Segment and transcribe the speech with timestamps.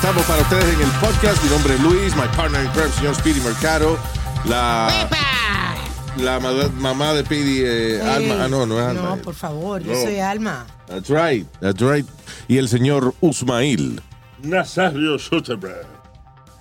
[0.00, 1.42] Estamos para ustedes en el podcast.
[1.44, 3.98] Mi nombre es Luis, my partner in crime, señor Speedy Mercado.
[4.46, 5.08] La,
[6.16, 8.44] la ma- mamá de Speedy, eh, Alma.
[8.44, 9.16] Ah, no, no es Alma.
[9.16, 10.02] No, por favor, yo No.
[10.02, 10.66] soy Alma.
[10.86, 12.06] That's right, that's right.
[12.48, 14.00] Y el señor Usmail.
[14.42, 15.86] Nazario Soterberg.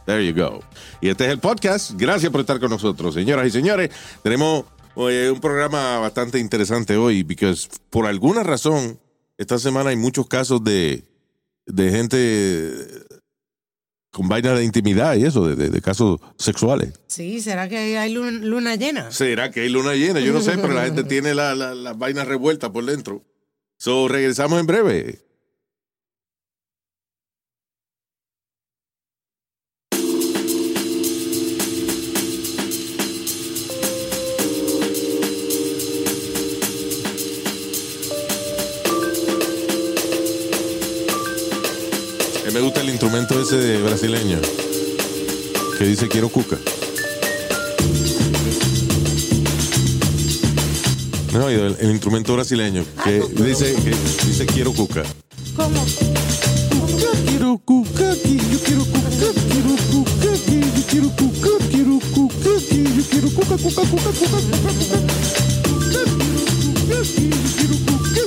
[0.05, 0.61] There you go.
[1.01, 1.91] Y este es el podcast.
[1.95, 3.89] Gracias por estar con nosotros, señoras y señores.
[4.23, 4.65] Tenemos
[4.97, 7.55] eh, un programa bastante interesante hoy, porque
[7.89, 8.99] por alguna razón,
[9.37, 11.05] esta semana hay muchos casos de,
[11.67, 13.07] de gente
[14.11, 16.93] con vaina de intimidad y eso, de, de- de casos sexuales.
[17.07, 19.11] Sí, ¿será que hay luna, luna llena?
[19.11, 20.19] ¿Será que hay luna llena?
[20.19, 23.23] Yo no sé, pero la gente tiene la, la, la vaina revuelta por dentro.
[23.77, 25.19] So, regresamos en breve.
[43.01, 44.39] Instrumento ese de brasileño
[45.77, 46.57] que dice quiero cuca.
[51.31, 53.95] No, el, el instrumento brasileño que dice, que
[54.27, 55.03] dice quiero cuca.
[55.55, 55.85] ¿Cómo?
[56.99, 63.29] Yo quiero cuca yo quiero cuca, quiero cuca yo quiero cuca, quiero cuca yo quiero
[63.29, 64.99] cuca, cuca, cuca, cuca, cuca, cuca.
[65.63, 67.15] Cuca, quiero cuca yo
[67.55, 68.23] quiero cuca.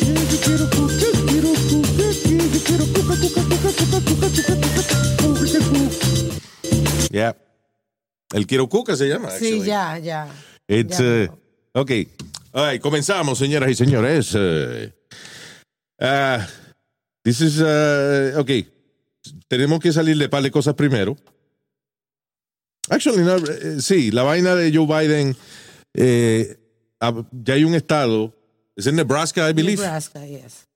[0.00, 1.19] Quiero yo quiero cuca,
[7.10, 7.36] Ya.
[8.32, 9.30] El quiero cuca se llama.
[9.30, 10.28] Sí, ya, ya.
[10.68, 11.04] It's, Ya.
[11.04, 11.90] uh, ok.
[12.52, 14.34] All right, comenzamos, señoras y señores.
[14.34, 14.90] Uh,
[16.00, 16.46] ah,
[17.24, 18.50] this is, uh, ok.
[19.48, 21.16] Tenemos que salir de par de cosas primero.
[22.88, 25.36] Actually, no, eh, sí, la vaina de Joe Biden,
[25.94, 26.56] eh,
[27.00, 28.34] ah, ya hay un estado,
[28.74, 30.66] es en Nebraska, I believe, Nebraska, yes.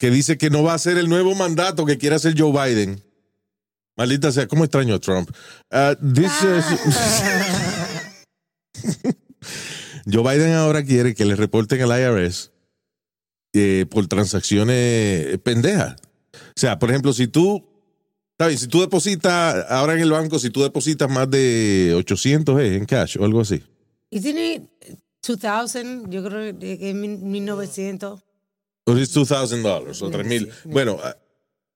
[0.00, 3.02] Que dice que no va a ser el nuevo mandato que quiere hacer Joe Biden.
[3.98, 5.30] Maldita sea, ¿cómo extraño a Trump?
[6.14, 6.64] This is-
[10.10, 12.50] Joe Biden ahora quiere que le reporten al IRS
[13.52, 15.96] eh, por transacciones pendejas.
[16.32, 17.62] O sea, por ejemplo, si tú,
[18.38, 22.76] bien, si tú depositas ahora en el banco, si tú depositas más de 800 eh,
[22.76, 23.62] en cash o algo así.
[24.08, 24.62] Y tiene
[25.26, 28.22] 2000, yo creo que es 1900.
[28.92, 30.44] O es $2,000 dólares o Yeah, 3,000.
[30.46, 30.68] sí.
[30.68, 31.16] Bueno, ah,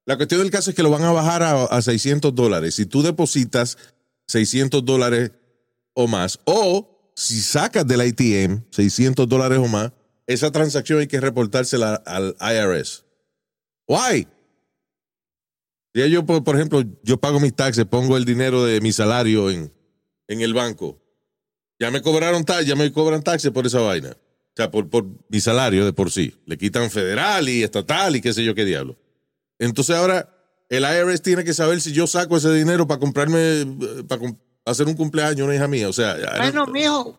[0.06, 2.74] la cuestión del caso es que lo van a bajar a, a 600 dólares.
[2.74, 3.78] Si tú depositas
[4.28, 5.32] 600 dólares
[5.94, 9.92] o más, o si sacas del ATM 600 dólares o más,
[10.26, 13.04] esa transacción hay que reportársela al IRS.
[13.86, 14.26] Why?
[15.94, 19.50] Si yo, por, por ejemplo, yo pago mis taxes, pongo el dinero de mi salario
[19.50, 19.70] en,
[20.28, 20.98] en el banco.
[21.78, 24.16] Ya me cobraron taxes, ya me cobran taxes por esa vaina.
[24.54, 26.32] O sea, por, por mi salario de por sí.
[26.46, 28.96] Le quitan federal y estatal y qué sé yo qué diablo.
[29.58, 30.28] Entonces ahora
[30.68, 33.66] el IRS tiene que saber si yo saco ese dinero para comprarme, eh,
[34.06, 34.22] para
[34.64, 35.88] hacer un cumpleaños a una hija mía.
[35.88, 37.18] O sea, Bueno, don't- mijo,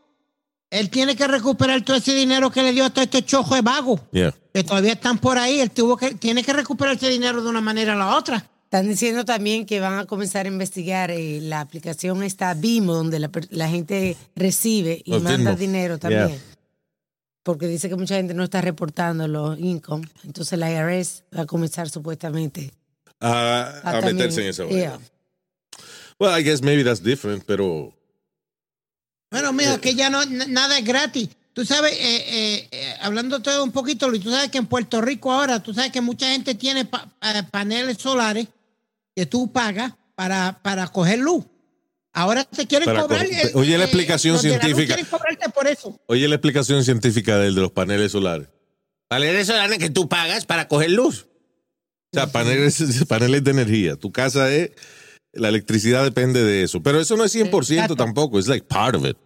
[0.69, 3.61] él tiene que recuperar todo ese dinero que le dio a todo este chojo de
[3.61, 4.33] vago, yeah.
[4.53, 5.59] que todavía están por ahí.
[5.59, 8.49] Él tuvo que, tiene que recuperar ese dinero de una manera o la otra.
[8.63, 13.19] Están diciendo también que van a comenzar a investigar eh, la aplicación esta Vimo, donde
[13.19, 16.29] la, gente recibe y Los manda dinero también.
[16.29, 16.39] Yeah.
[17.45, 20.03] Porque dice que mucha gente no está reportando los income.
[20.23, 22.71] Entonces la IRS va a comenzar supuestamente
[23.21, 24.77] a, a también- meterse en esa vaina.
[24.79, 24.99] yeah.
[26.19, 27.93] Well, I guess maybe that's different, pero
[29.31, 31.29] Bueno, mijo, que ya no, nada es gratis.
[31.53, 34.99] Tú sabes, eh, eh, eh, hablando todo un poquito, Luis, tú sabes que en Puerto
[35.01, 38.47] Rico ahora, tú sabes que mucha gente tiene pa- eh, paneles solares
[39.15, 41.45] que tú pagas para, para coger luz.
[42.17, 43.25] Ahora te quieren Para cobrar.
[43.25, 44.95] el- Oye, la eh, explicación luz científica.
[44.95, 45.99] quieren cobrarte por eso.
[46.07, 48.47] oye la explicación científica del de los paneles solares.
[49.09, 51.27] Paneles solares que tú pagas para coger luz.
[52.13, 53.97] O sea, paneles, paneles de energía.
[53.97, 54.71] Tu casa es,
[55.33, 56.81] la electricidad depende de eso.
[56.81, 57.95] Pero eso no es 100% Exacto.
[57.97, 59.17] tampoco, es like part of it.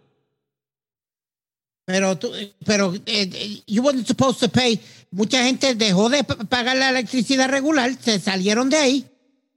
[1.86, 2.32] Pero tú,
[2.66, 3.02] pero eh,
[3.34, 4.80] eh, you weren't supposed to pay.
[5.12, 9.08] Mucha gente dejó de pagar la electricidad regular, se salieron de ahí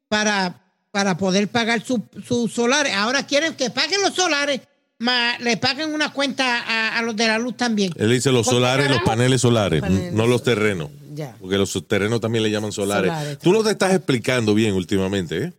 [0.08, 0.61] para,
[0.92, 2.92] para poder pagar sus su solares.
[2.94, 4.60] Ahora quieren que paguen los solares,
[4.98, 7.92] más le paguen una cuenta a, a los de la luz también.
[7.96, 10.90] Él dice los solares, los paneles solares, Paneles no los terrenos.
[11.14, 11.34] Ya.
[11.40, 13.10] Porque los terrenos también le llaman solares.
[13.10, 15.52] Solares Tú no te estás explicando bien últimamente, ¿eh?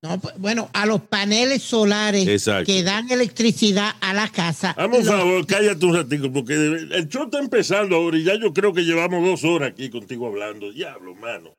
[0.00, 2.66] No, pues, bueno, a los paneles solares Exacto.
[2.66, 4.76] que dan electricidad a la casa.
[4.78, 8.52] Un Los- favor, cállate un ratico, porque el show está empezando ahora y ya yo
[8.54, 10.70] creo que llevamos dos horas aquí contigo hablando.
[10.70, 11.50] Diablo, mano.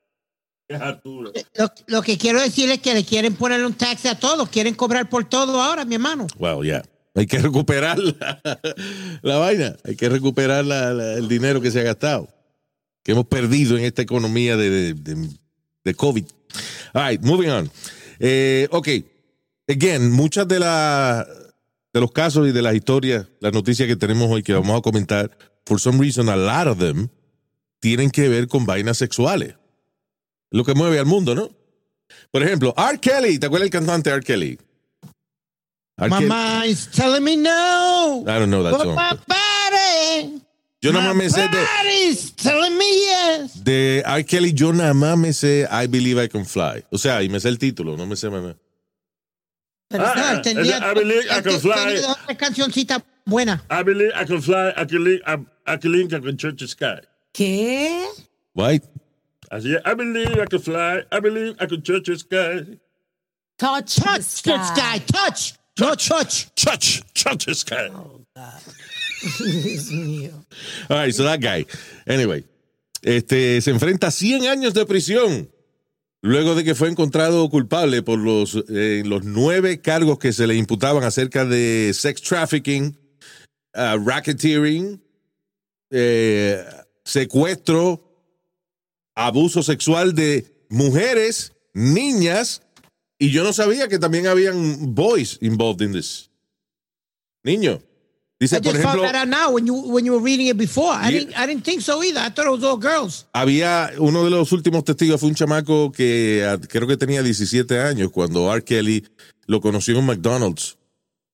[0.82, 1.32] Altura.
[1.56, 4.76] Lo, lo que quiero decir es que le quieren poner un tax a todos, quieren
[4.76, 6.28] cobrar por todo ahora, mi hermano.
[6.38, 6.84] Wow, ya.
[7.16, 8.40] Hay que recuperar la,
[9.24, 9.76] la vaina.
[9.84, 12.30] Hay que recuperar la- la- el dinero que se ha gastado.
[13.04, 15.30] Que hemos perdido en esta economía de, de, de-
[15.84, 16.26] de COVID.
[16.94, 17.72] All right, moving on.
[18.20, 18.88] Eh, ok.
[19.68, 21.28] Again, muchas de, la,
[21.94, 24.82] de los casos y de las historias, las noticias que tenemos hoy que vamos a
[24.82, 25.36] comentar,
[25.66, 27.08] for some reason, a lot of them
[27.80, 29.56] tienen que ver con vainas sexuales.
[30.52, 31.50] Lo que mueve al mundo, ¿no?
[32.32, 33.00] Por ejemplo, R.
[33.00, 33.38] Kelly.
[33.40, 34.22] ¿Te acuerdas el cantante R.
[34.24, 34.60] Kelly?
[35.98, 36.10] R.
[36.10, 38.22] Kelly- Mamá is telling me no.
[38.28, 38.96] I don't know that But song.
[38.96, 40.42] my body.
[40.82, 41.58] Yo nada más me sé de,
[42.42, 43.64] telling me yes.
[43.64, 44.24] de R.
[44.26, 46.86] Kelly, yo nada más me sé I Believe I Can Fly.
[46.90, 48.56] O sea, y me sé el título, no me sé más nada.
[49.90, 51.98] Pero Ah, No, ah, tenía, I believe I can fly.
[52.08, 53.62] otra cancioncita buena.
[53.70, 55.34] I believe I can fly, I can link, I,
[55.74, 57.02] I can link I can touch the sky.
[57.34, 58.06] ¿Qué?
[58.54, 58.88] White.
[59.50, 62.80] Así es, I believe I can fly, I believe I can touch the sky.
[63.58, 65.00] Touch, the Touch the sky.
[65.00, 65.54] Touch.
[65.80, 66.54] No touch.
[66.56, 67.90] Touch, touch the sky.
[69.40, 70.46] Dios mío.
[70.90, 71.66] All right, so that guy.
[72.08, 72.46] Anyway,
[73.02, 75.50] este, se enfrenta a 100 años de prisión
[76.22, 80.56] luego de que fue encontrado culpable por los, eh, los nueve cargos que se le
[80.56, 82.98] imputaban acerca de sex trafficking,
[83.76, 85.02] uh, racketeering,
[85.92, 86.64] eh,
[87.04, 88.09] secuestro,
[89.20, 92.62] abuso sexual de mujeres, niñas,
[93.18, 96.30] y yo no sabía que también habían boys involved in this.
[97.44, 97.82] Niño.
[98.40, 100.56] Dice, I por just found that out now when you when you were reading it
[100.56, 100.94] before.
[100.94, 102.22] I didn't I didn't think so either.
[102.22, 103.26] I thought it was all girls.
[103.34, 107.82] había uno de los últimos testigos fue un chamaco que ah, creo que tenía 17
[107.82, 108.64] años cuando R.
[108.64, 109.06] Kelly
[109.46, 110.78] lo conoció en McDonald's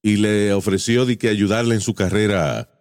[0.01, 2.74] y le ofreció de que ayudarle en su carrera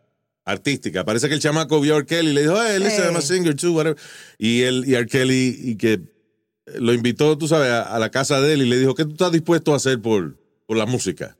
[0.44, 1.04] artística.
[1.04, 2.06] Parece que el chamaco vio a R.
[2.06, 3.98] Kelly y le dijo, hey, listen, I'm a singer too, whatever.
[4.38, 5.06] Y él y R.
[5.06, 6.00] Kelly y que
[6.78, 9.12] lo invitó, tú sabes, a, a la casa de él y le dijo, ¿qué tú
[9.12, 10.36] estás dispuesto a hacer por,
[10.66, 11.36] por la música?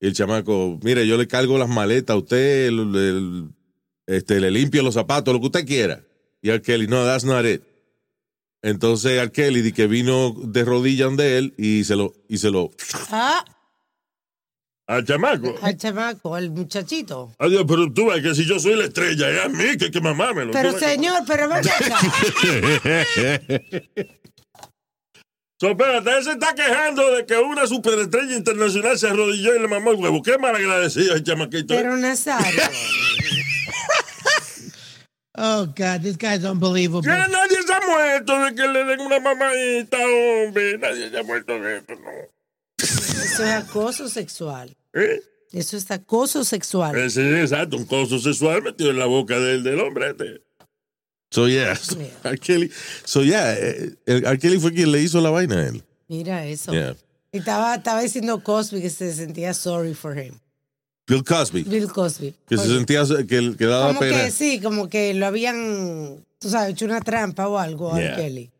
[0.00, 3.48] Y el chamaco, mire, yo le cargo las maletas a usted, el- el-
[4.06, 6.02] este, le limpio los zapatos, lo que usted quiera.
[6.40, 6.62] Y R.
[6.62, 7.62] Kelly, no, that's not it.
[8.62, 9.30] Entonces R.
[9.30, 12.70] Kelly que vino de rodillas de él y se lo, y se lo,
[13.10, 13.44] Ah,
[14.88, 15.54] Al chamaco.
[15.60, 17.34] al chamaco, al muchachito.
[17.38, 19.90] Adiós, pero tú ves que si yo soy la estrella, es a mí que hay
[19.90, 20.52] que mamármelo.
[20.52, 21.62] Pero Tú ves que- señor, pero ven.
[25.60, 29.66] So, espérate, él se está quejando de que una superestrella internacional se arrodilló y le
[29.66, 30.22] mamó el huevo.
[30.22, 31.74] Qué mal agradecido el chamaquito.
[31.74, 31.78] ¿eh?
[31.78, 32.62] Pero Nazario.
[35.40, 37.00] Oh God, this guy's unbelievable.
[37.02, 40.78] Que nadie se ha muerto de que le den una mamadita, hombre.
[40.78, 42.10] Nadie se ha muerto de eso, no.
[42.76, 44.76] Eso es acoso sexual.
[44.94, 45.20] ¿Eh?
[45.52, 46.96] Eso es acoso sexual.
[46.96, 50.42] Eh, exacto, un coso sexual metido en la boca del, del hombre este.
[51.30, 52.38] so yeah, so, R.
[52.38, 52.70] Kelly,
[53.04, 54.38] so yeah, eh, el- R.
[54.38, 55.82] Kelly fue quien le hizo la vaina a él.
[56.08, 56.72] Mira eso.
[56.72, 56.96] Yeah.
[57.32, 60.34] Y estaba, estaba diciendo Cosby que se sentía sorry for him.
[61.06, 62.34] Bill Cosby, Bill Cosby.
[62.46, 64.24] que se sentía que, que daba como pena.
[64.24, 68.16] que sí, como que lo habían, tú sabes, hecho una trampa o algo a Yeah.
[68.16, 68.50] Kelly.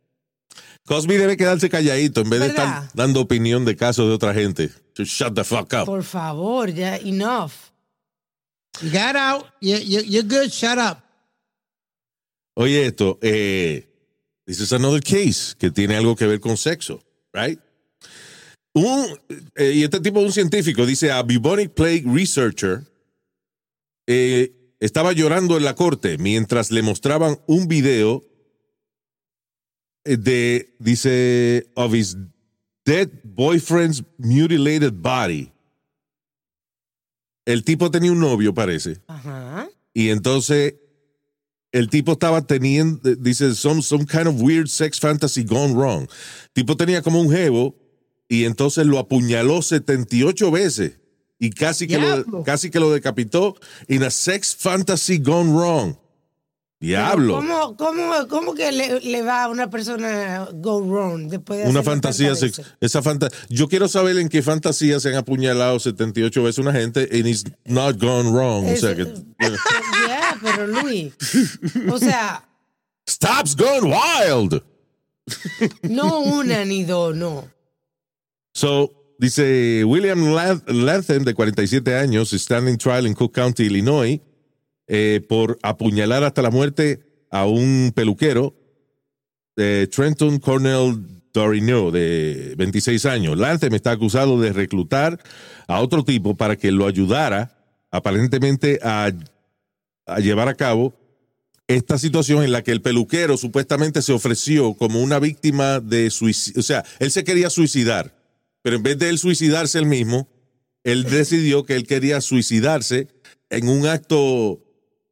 [0.89, 4.71] Cosby debe quedarse calladito en vez de estar dando opinión de casos de otra gente.
[4.97, 5.85] Just shut the fuck up.
[5.85, 7.53] Por favor, ya, enough.
[8.81, 9.45] You got out.
[9.61, 10.51] You, you, you're good.
[10.51, 11.03] Shut up.
[12.55, 13.87] Oye, esto, eh,
[14.47, 17.03] this is another case que tiene algo que ver con sexo,
[17.35, 17.61] right?
[18.73, 19.07] Un,
[19.57, 22.85] eh, y este tipo un científico, dice a bubonic plague researcher,
[24.07, 28.25] eh, estaba llorando en la corte mientras le mostraban un video
[30.05, 32.17] de, dice, of his
[32.85, 35.53] dead boyfriend's mutilated body.
[37.47, 38.99] El tipo tenía un novio, parece.
[39.07, 39.69] Ajá.
[39.95, 40.75] Y entonces
[41.73, 46.03] el tipo estaba teniendo, dice, some, some kind of weird sex fantasy gone wrong.
[46.03, 47.75] El tipo tenía como un jevo
[48.29, 50.99] y entonces lo apuñaló 78 veces
[51.39, 53.57] y casi que, lo, casi que lo decapitó
[53.89, 55.97] in a sex fantasy gone wrong.
[56.81, 57.35] Diablo.
[57.37, 61.83] ¿Cómo, cómo, cómo que le, le va a una persona go wrong después de Una
[61.83, 62.63] fantasía sex.
[62.81, 67.09] Esa fanta Yo quiero saber en qué fantasía se han apuñalado 78 veces una gente
[67.11, 68.65] and it's not gone wrong.
[68.73, 69.05] O sea que.
[69.07, 71.13] Yeah, pero Luis,
[71.91, 72.49] o sea,
[73.09, 74.63] Stops gone wild.
[75.83, 77.49] no una ni dos, no.
[78.55, 84.21] So, dice William Lath- Latham, de 47 años, standing trial en Cook County, Illinois,
[84.89, 88.55] eh, por apuñalar hasta la muerte a un peluquero,
[89.55, 90.97] Trenton Cornell
[91.33, 93.39] Dorino, de 26 años.
[93.39, 95.21] Me está acusado de reclutar
[95.67, 97.57] a otro tipo para que lo ayudara
[97.91, 99.11] aparentemente a,
[100.07, 100.95] a llevar a cabo
[101.69, 106.61] esta situación en la que el peluquero supuestamente se ofreció como una víctima de suicidio.
[106.61, 108.15] O sea, él se quería suicidar,
[108.63, 110.29] pero en vez de él suicidarse él mismo,
[110.83, 113.09] él decidió que él quería suicidarse
[113.51, 114.61] en un acto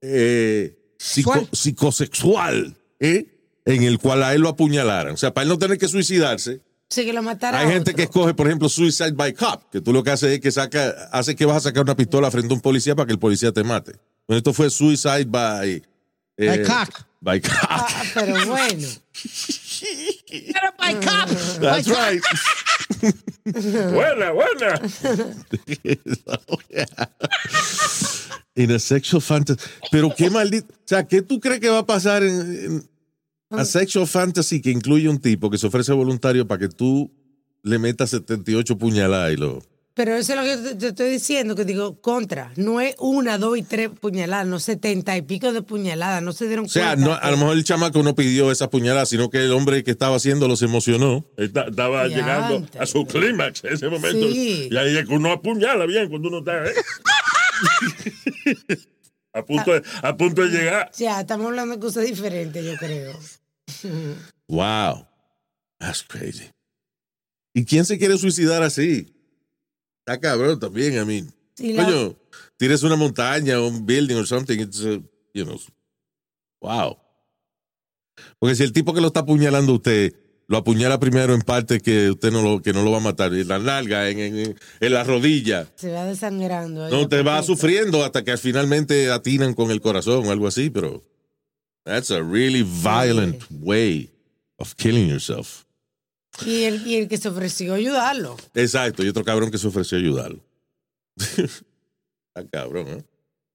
[0.08, 1.48] eh, psico- Sexual.
[1.52, 3.26] psicosexual, ¿eh?
[3.64, 5.14] en el cual a él lo apuñalaran.
[5.14, 7.90] O sea, para él no tener que suicidarse, Sí, que lo matara hay a gente
[7.90, 7.96] otro.
[7.96, 11.08] que escoge, por ejemplo, suicide by cop, que tú lo que haces es que saca,
[11.10, 13.50] hace que vas a sacar una pistola frente a un policía para que el policía
[13.50, 13.96] te mate.
[14.28, 15.82] Bueno, esto fue suicide by...
[16.36, 17.00] eh, By cock.
[17.20, 17.52] By cock.
[17.62, 18.88] Ah, pero bueno.
[20.30, 21.28] Pero by cop.
[21.60, 22.22] That's right.
[23.92, 24.80] Buena, buena.
[28.56, 29.60] In a sexual fantasy.
[29.90, 30.72] Pero qué maldito.
[30.72, 32.88] O sea, ¿qué tú crees que va a pasar en, en
[33.50, 37.10] a sexual fantasy que incluye un tipo que se ofrece voluntario para que tú
[37.62, 39.62] le metas 78 puñaladas y lo.
[39.94, 42.52] Pero eso es lo que yo te- te estoy diciendo, que digo, contra.
[42.56, 46.46] No es una, dos y tres puñaladas, no setenta y pico de puñaladas, no se
[46.48, 47.06] dieron O sea, cuenta.
[47.06, 49.90] no, a lo mejor el chamaco no pidió esa puñalada, sino que el hombre que
[49.92, 51.24] estaba haciéndolo se emocionó.
[51.38, 54.30] Está- estaba llegando a su clímax en ese momento.
[54.30, 54.68] Sí.
[54.70, 56.66] Y ahí es que uno apuñala bien cuando uno está.
[56.66, 56.72] ¿eh?
[59.32, 60.90] a, punto de, a punto de llegar.
[60.96, 63.18] Ya, estamos hablando de cosas diferentes, yo creo.
[64.48, 65.08] Wow.
[65.80, 66.50] That's crazy.
[67.52, 69.12] ¿Y quién se quiere suicidar así?
[70.06, 71.26] Está cabrón también, a mí.
[71.56, 72.16] Sí, la- Coño,
[72.56, 75.02] tires una montaña o un building or something, it's, uh,
[75.34, 75.58] you know,
[76.60, 76.96] wow.
[78.38, 80.14] Porque si el tipo que lo está apuñalando a usted
[80.48, 83.32] lo apuñala primero en parte que usted no lo, que no lo va a matar,
[83.34, 86.88] en la nalga, en, en, en la rodilla, Se va desangrando.
[86.88, 91.02] no te va sufriendo hasta que finalmente atinan con el corazón o algo así, pero
[91.84, 94.10] that's a really violent way
[94.58, 95.64] of killing yourself.
[96.44, 98.36] Y el, y el que se ofreció a ayudarlo.
[98.54, 100.44] Exacto, y otro cabrón que se ofreció a ayudarlo.
[101.18, 102.86] Está cabrón,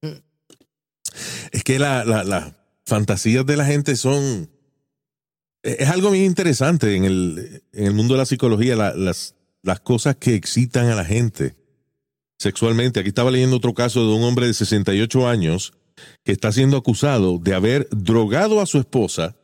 [0.02, 0.20] ¿eh?
[1.52, 2.52] Es que la- la- las
[2.86, 4.50] fantasías de la gente son.
[5.62, 9.34] Es algo bien interesante en el, mundo de la psicología, la- las,
[9.84, 11.54] cosas que excitan a la gente
[12.38, 12.98] sexualmente.
[12.98, 15.72] Aquí estaba leyendo otro caso de un hombre de 68 años
[16.24, 19.36] que está siendo acusado de haber drogado a su esposa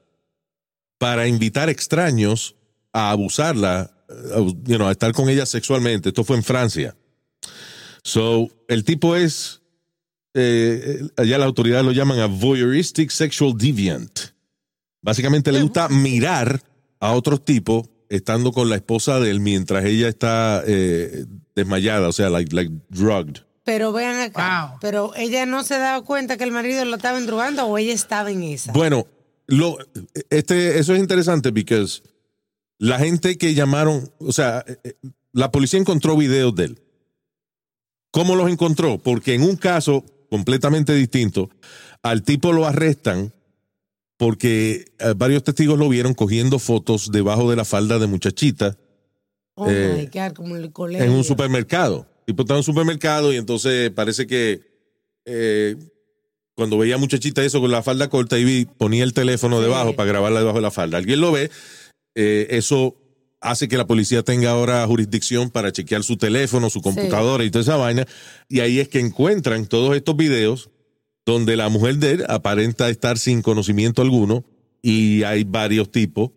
[0.99, 2.57] para invitar extraños
[2.93, 6.09] a abusarla, a, you know, a estar con ella sexualmente.
[6.09, 6.97] Esto fue en Francia.
[8.03, 9.63] So, el tipo es,
[10.35, 14.33] eh, allá las autoridades lo llaman a voyeuristic sexual deviant.
[15.02, 16.62] Básicamente le gusta mirar
[17.00, 21.25] a otros tipos estando con la esposa de él mientras ella está eh,
[21.55, 23.43] desmayada, o sea, like, like drugged.
[23.64, 24.69] Pero vean acá.
[24.71, 24.78] Wow.
[24.81, 28.31] Pero ella no se daba cuenta que el marido lo estaba endrogando o ella estaba
[28.31, 28.73] en esa.
[28.73, 29.07] Bueno,
[29.47, 29.76] lo,
[30.31, 31.87] este, eso es interesante porque
[32.78, 34.95] la gente que llamaron, o sea, eh, eh,
[35.33, 36.83] la policía encontró videos de él.
[38.11, 38.99] ¿Cómo los encontró?
[38.99, 41.50] Porque en un caso completamente distinto,
[42.02, 43.35] al tipo lo arrestan
[44.19, 48.77] porque eh, varios testigos lo vieron cogiendo fotos debajo de la falda de muchachita
[49.55, 51.07] oh eh, my God, como en el colegio.
[51.07, 52.07] en un supermercado.
[52.27, 54.61] Tipo estaba en un supermercado y entonces parece que
[55.25, 55.77] eh,
[56.55, 59.63] cuando veía a muchachita eso con la falda corta y vi- ponía el teléfono Sí.
[59.65, 60.99] debajo para grabarla debajo de la falda.
[60.99, 61.51] Alguien lo ve,
[62.15, 62.97] eh, eso
[63.41, 67.63] hace que la policía tenga ahora jurisdicción para chequear su teléfono, su computadora y toda
[67.63, 68.05] esa vaina.
[68.49, 70.71] Y ahí es que encuentran todos estos videos
[71.32, 74.44] donde la mujer de él aparenta estar sin conocimiento alguno
[74.82, 76.30] y hay varios tipos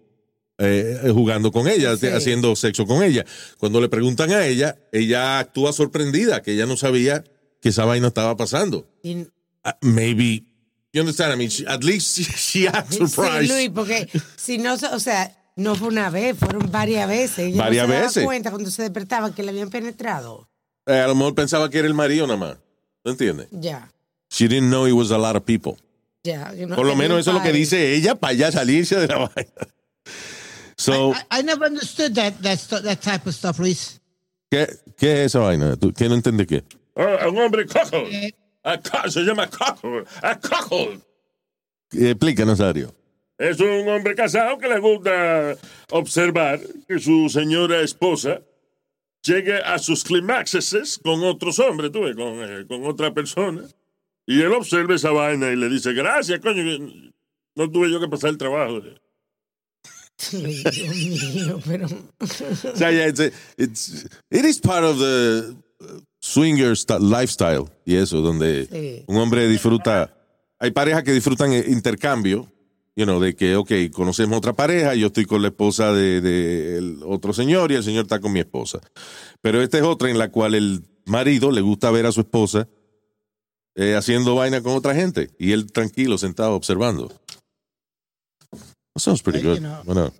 [0.57, 2.07] eh, jugando con ella, Sí.
[2.07, 3.25] haciendo sexo con ella.
[3.57, 7.23] Cuando le preguntan a ella, ella actúa sorprendida, que ella no sabía
[7.61, 8.87] que esa vaina estaba pasando.
[9.03, 9.27] Y-
[9.63, 10.43] Uh, maybe,
[10.91, 11.31] you understand?
[11.33, 13.47] I mean, she- at least she, she acts Sí, surprised.
[13.51, 14.07] Luis, porque
[14.37, 17.39] si no, o sea, no fue una vez, fueron varias veces.
[17.53, 18.15] Ella Varias no se veces.
[18.15, 20.49] daba cuenta cuando se despertaba que le habían penetrado.
[20.87, 22.57] Eh, a lo mejor pensaba que era el marido nada más.
[23.05, 23.47] ¿No entiendes?
[23.51, 23.91] Ya,
[24.31, 25.77] She didn't know it was a lot of people.
[26.23, 26.51] ya.
[26.55, 29.07] que no Por lo menos eso es lo que dice ella para ya salirse de
[29.07, 29.67] la vaina.
[30.77, 33.99] So, I, I never understood that, that, that type of stuff, Luis.
[34.49, 35.75] ¿qué, ¿qué es esa vaina?
[35.75, 36.63] ¿Tú, ¿Qué no entiendes qué?
[36.95, 37.97] Ah, un hombre cojo.
[38.09, 38.31] Eh,
[38.63, 40.03] A co- se llama cojo.
[40.21, 40.93] A cojo.
[41.91, 42.93] Explícanos, Ario.
[43.37, 45.55] Es un hombre casado que le gusta
[45.91, 48.41] observar que su señora esposa
[49.23, 53.63] llegue a sus climaxes con otros hombres, tú ves, con, eh, con otra persona.
[54.25, 57.11] Y él observa esa vaina y le dice, gracias, coño, que
[57.55, 58.81] no tuve yo que pasar el trabajo.
[60.33, 61.87] Ay, Dios mío, pero.
[61.87, 63.19] O sea, it's,
[63.57, 69.03] it's- it is part of the uh, swinger lifestyle y eso, donde Sí.
[69.07, 70.15] un hombre disfruta.
[70.59, 72.41] Hay parejas que disfrutan eh, intercambio,
[72.95, 76.21] you you know, de que, ok, conocemos otra pareja, yo estoy con la esposa de,
[76.21, 78.79] de el otro señor y el señor está con mi esposa.
[79.41, 82.67] Pero esta es otra en la cual el marido le gusta ver a su esposa
[83.75, 87.07] eh, haciendo vaina con otra gente y él tranquilo, sentado, observando.
[88.93, 89.59] That sounds pretty good.
[89.59, 89.81] you know.
[89.85, 90.13] Bueno,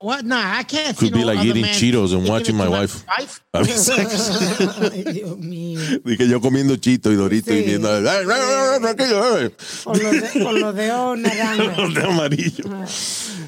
[0.00, 0.22] What?
[0.24, 3.04] No, I can't Could be like eating Cheetos and watching my wife.
[3.18, 3.40] wife.
[5.14, 5.80] Dios mío.
[6.04, 7.88] Dije yo comiendo chito y dorito y viendo.
[7.90, 9.50] "Ay, ay, ay, tranquilo, ay".
[9.82, 11.94] Con los, de, con los dedos naranjas.
[11.94, 12.64] de amarillo.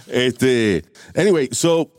[0.06, 0.84] Este,
[1.14, 1.90] anyway, so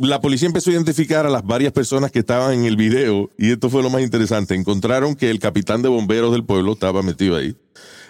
[0.00, 3.50] la policía empezó a identificar a las varias personas que estaban en el video y
[3.50, 4.54] esto fue lo más interesante.
[4.54, 7.56] Encontraron que el capitán de bomberos del pueblo estaba metido ahí,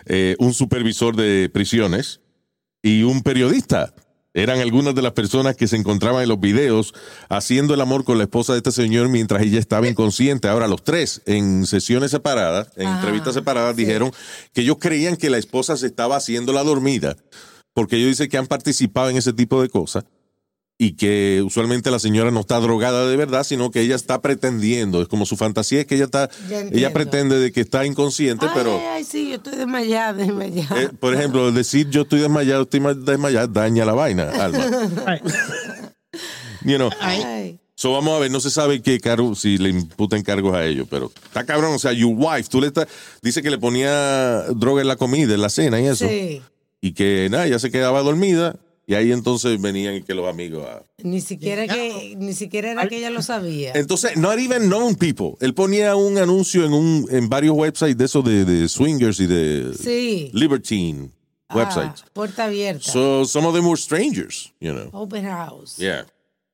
[0.07, 2.21] eh, un supervisor de prisiones
[2.83, 3.95] y un periodista.
[4.33, 6.95] Eran algunas de las personas que se encontraban en los videos
[7.29, 10.47] haciendo el amor con la esposa de este señor mientras ella estaba inconsciente.
[10.47, 13.83] Ahora, los tres, en sesiones separadas, en Ah, entrevistas separadas, sí.
[13.85, 14.13] dijeron
[14.53, 17.17] que ellos creían que la esposa se estaba haciendo la dormida,
[17.75, 20.05] porque ellos dicen que han participado en ese tipo de cosas
[20.83, 25.03] y que usualmente la señora no está drogada de verdad, sino que ella está pretendiendo.
[25.03, 26.31] Es como su fantasía es que ella está,
[26.73, 30.83] ella pretende de que está inconsciente, Ay, pero ay, ay, sí, yo estoy desmayada, desmayada.
[30.83, 34.65] eh, por ejemplo, decir yo estoy desmayado, estoy ma- desmayado, daña la vaina, Alma.
[36.65, 37.59] You know, Ay.
[37.75, 40.87] So vamos a ver, no se sabe qué cargo, si le imputan cargos a ellos,
[40.91, 42.87] pero está cabrón, o sea, your wife, tú le estás,
[43.23, 46.43] dice que le ponía droga en la comida, en la cena y eso, Sí.
[46.83, 48.57] y que nada, ya se quedaba dormida,
[48.91, 50.83] y ahí entonces venían que los amigos a...
[51.05, 53.71] Ni siquiera que, ni siquiera era que ella lo sabía.
[53.75, 55.35] Entonces, not even known people.
[55.41, 59.27] Él ponía un anuncio en un en varios websites de esos de, de swingers y
[59.29, 60.31] de Sí.
[60.35, 61.11] libertine
[61.49, 62.05] Ah, websites.
[62.13, 62.91] puerta abierta.
[62.91, 64.89] So some of them were strangers, you know.
[64.93, 65.77] Open house.
[65.77, 66.05] Yeah.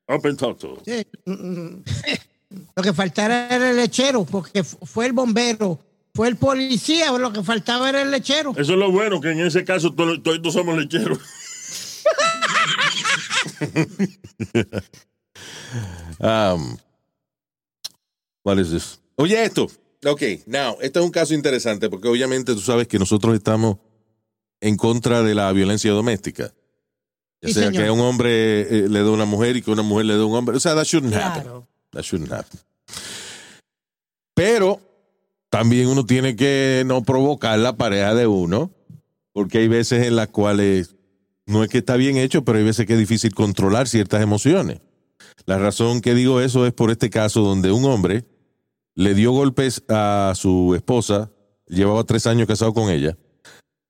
[0.07, 0.77] Open Toto.
[2.75, 5.79] Lo que faltaba era el lechero, porque fu- fue el bombero,
[6.13, 8.51] fue el policía, lo que faltaba era el lechero.
[8.51, 11.19] Eso es lo bueno, que en ese caso to- todos somos lecheros.
[16.19, 16.77] Um,
[18.43, 18.99] what is this?
[19.15, 19.67] Oye, esto.
[20.05, 23.77] Ok, now, esto es un caso interesante porque obviamente tú sabes que nosotros estamos
[24.61, 26.53] en contra de la violencia doméstica.
[27.43, 27.83] O Sí, sea, señor.
[27.83, 30.21] que un hombre eh, le dé a una mujer y que una mujer le dé
[30.21, 30.57] a un hombre.
[30.57, 31.43] O sea, that shouldn't happen.
[31.43, 31.67] Claro.
[31.91, 32.59] That shouldn't happen.
[34.33, 34.79] Pero
[35.49, 38.71] también uno tiene que no provocar la pareja de uno,
[39.33, 40.95] porque hay veces en las cuales
[41.47, 44.79] no es que está bien hecho, pero hay veces que es difícil controlar ciertas emociones.
[45.45, 48.25] La razón que digo eso es por este caso donde un hombre
[48.95, 51.31] le dio golpes a su esposa,
[51.67, 53.17] llevaba tres años casado con ella,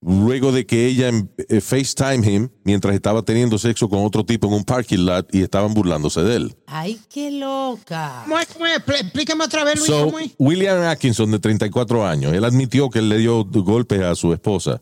[0.01, 1.09] luego de que ella
[1.49, 5.41] eh, FaceTime him mientras estaba teniendo sexo con otro tipo en un parking lot y
[5.41, 6.55] estaban burlándose de él.
[6.67, 8.21] Ay, qué loca.
[8.25, 8.47] ¿Cómo es?
[8.47, 8.79] ¿Cómo es?
[8.83, 10.31] Pl- Explícame otra vez, Luis, So, ¿cómo es?
[10.37, 14.81] William Atkinson, de 34 años, él admitió que él le dio golpes a su esposa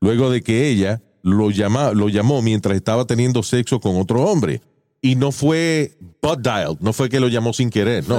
[0.00, 4.60] luego de que ella lo, llama, lo llamó mientras estaba teniendo sexo con otro hombre.
[5.02, 8.16] Y no fue butt dialed, no fue que lo llamó sin querer, no.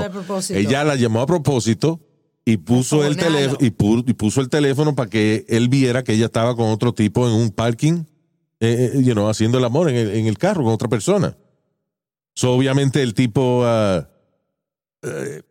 [0.57, 1.99] Ella la llamó a propósito
[2.43, 6.13] y puso el teléfono y, pu- y puso el teléfono para que él viera que
[6.13, 8.03] ella estaba con otro tipo en un parking,
[8.59, 11.37] eh, eh, you know, haciendo el amor en el, en el carro con otra persona.
[12.33, 15.41] So, obviamente el tipo, eh,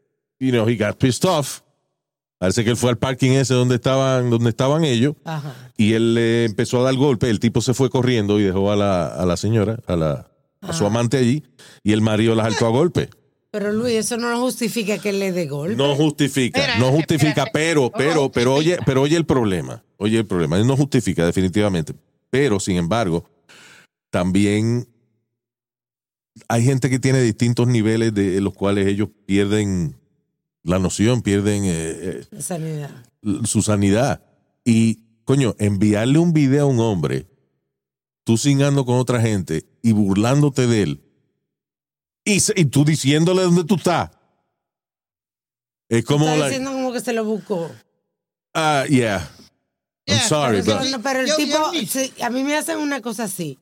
[0.41, 1.61] you know, he got pissed off.
[2.41, 5.55] Parece que él fue al parking ese donde estaban, donde estaban ellos Ajá.
[5.77, 7.29] y él le empezó a dar golpe.
[7.29, 10.31] El tipo se fue corriendo y dejó a la, a la señora, a, la,
[10.63, 11.45] a su amante allí
[11.85, 13.11] y el marido la saltó a golpe.
[13.51, 15.77] Pero Luis, eso no justifica que le dé golpe.
[15.77, 20.59] No justifica, no justifica, pero, pero, pero oye, pero oye el problema, oye el problema,
[20.61, 21.93] no justifica definitivamente,
[22.31, 23.29] pero sin embargo,
[24.09, 24.89] también
[26.49, 30.00] hay gente que tiene distintos niveles de los cuales ellos pierden
[30.63, 31.71] la noción, pierden eh,
[32.33, 32.91] eh, Sanidad.
[33.45, 34.23] su sanidad.
[34.65, 37.27] Y, coño, enviarle un video a un hombre,
[38.25, 41.05] tú cingando con otra gente y burlándote de él,
[42.25, 44.11] y, tú diciéndole dónde tú estás.
[45.89, 46.47] Es como Está la.
[46.47, 47.71] diciendo como que se lo buscó.
[48.55, 49.29] Ah, yeah.
[50.07, 50.89] I'm Yeah, sorry, Pero, but.
[50.91, 53.59] no, pero el Yo- tipo, yo- sí, a mí me hacen una cosa así.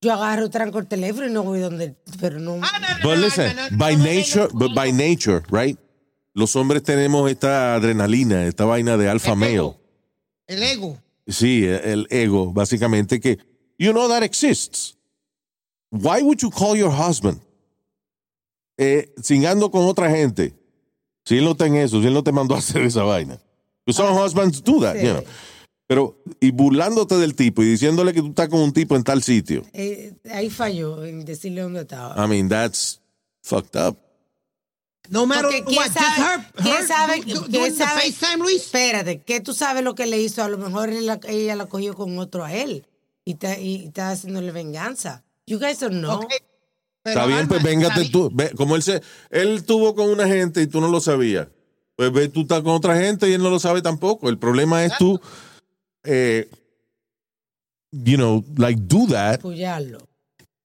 [0.00, 2.58] Yo agarro, tranco el teléfono y no voy donde, pero no.
[2.62, 4.74] Ah, no, no, But no, listen, no, no, by nature, no, but no.
[4.74, 5.78] by nature, right?
[6.34, 9.74] Los hombres tenemos esta adrenalina, esta vaina de El male.
[10.46, 10.98] El ego.
[11.26, 13.38] Sí, el ego, básicamente que
[13.78, 14.96] you know that exists.
[15.90, 17.40] Why would you call your husband
[18.76, 20.52] eh, cingando con otra gente?
[21.24, 23.38] Si él no está en eso, si él no te mandó a hacer esa vaina.
[23.86, 25.06] Some husbands do that, Sí.
[25.06, 25.24] you know.
[25.86, 29.22] Pero, y burlándote del tipo y diciéndole que tú estás con un tipo en tal
[29.22, 29.62] sitio.
[29.72, 32.14] Eh, ahí falló en decirle dónde estaba.
[32.22, 33.00] I mean, that's
[33.42, 33.96] fucked up.
[35.10, 38.00] No matter Porque ¿quién what, just sabe- her, quién her sabe- do- doing the sabe-
[38.12, 38.62] FaceTime, Luis.
[38.62, 40.42] Espérate, que tú sabes lo que le hizo.
[40.42, 42.86] A lo mejor él la- ella la cogió con otro a él.
[43.26, 45.24] y está, y está haciéndole venganza.
[45.46, 46.20] You guys don't know.
[46.28, 46.44] Pero,
[47.20, 48.30] Está bien, Alma, pues véngate tú.
[48.32, 51.48] Ve, como él se, él tuvo con una gente y tú no lo sabías.
[51.96, 54.28] Pues ve, tú estás con otra gente y él no lo sabe tampoco.
[54.28, 55.18] El problema es tú,
[56.02, 56.50] eh,
[57.92, 60.06] you know, like do that, Apoyarlo.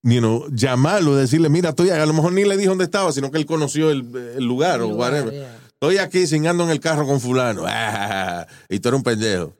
[0.03, 3.31] You know, llamarlo, decirle, mira, estoy, a lo mejor ni le dijo dónde estaba, sino
[3.31, 3.99] que él conoció el,
[4.37, 5.33] el lugar o El lugar, whatever.
[5.33, 5.59] yeah.
[5.81, 7.63] Estoy aquí cingando en el carro con fulano.
[7.65, 9.53] Ah, y tú eres un pendejo.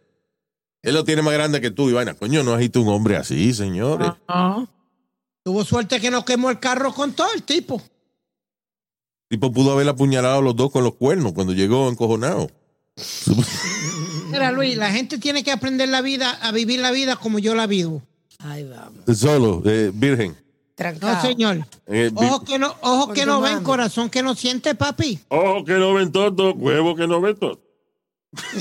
[0.82, 2.13] Él lo tiene más grande que tú y vaina.
[2.13, 4.12] Coño, no agita un hombre así, señores.
[5.43, 7.82] Tuvo suerte que no quemó el carro con todo el tipo.
[9.30, 12.49] tipo pudo haber apuñalado a los dos con los cuernos cuando llegó encojonado.
[14.32, 17.56] Mira, Luis, la gente tiene que aprender la vida, a vivir la vida como yo
[17.56, 18.02] la vivo.
[18.39, 19.17] Ahí vamos.
[19.17, 20.36] Solo, eh, virgen.
[20.75, 21.13] Trancado.
[21.13, 21.65] No, señor.
[21.88, 25.19] Eh, Ojos que no, ojos Con que no ven, corazón que no siente, papi.
[25.28, 27.60] Ojo que no ven todo, huevo que no ven todo.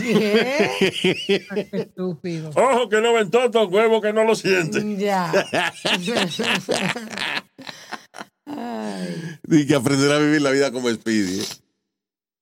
[0.00, 1.46] ¿Qué?
[1.72, 2.50] Estúpido.
[2.56, 4.98] Ojo que no ven todo, huevo que no lo sienten.
[4.98, 5.32] ya.
[9.48, 11.40] y que aprender a vivir la vida como Speedy.
[11.40, 11.44] ¿eh?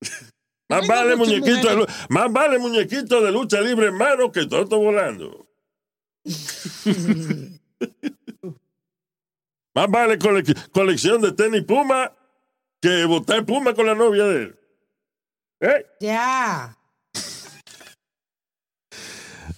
[0.68, 5.45] Más vale muñequito, de, más vale muñequito de lucha libre en mano que toto volando.
[9.74, 12.12] más vale cole- colección de tenis Puma
[12.80, 14.58] que botar Puma con la novia de él.
[15.60, 15.86] ¿Eh?
[16.00, 16.76] ya.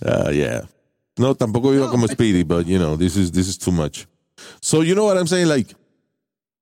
[0.04, 0.68] Ah, yeah.
[1.16, 4.06] No, tampoco vivo como Speedy, but you know, this is, this is too much.
[4.60, 5.48] So, you know what I'm saying?
[5.48, 5.74] Like,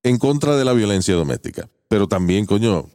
[0.03, 1.69] en contra de la violencia doméstica.
[1.87, 2.89] Pero también, coño,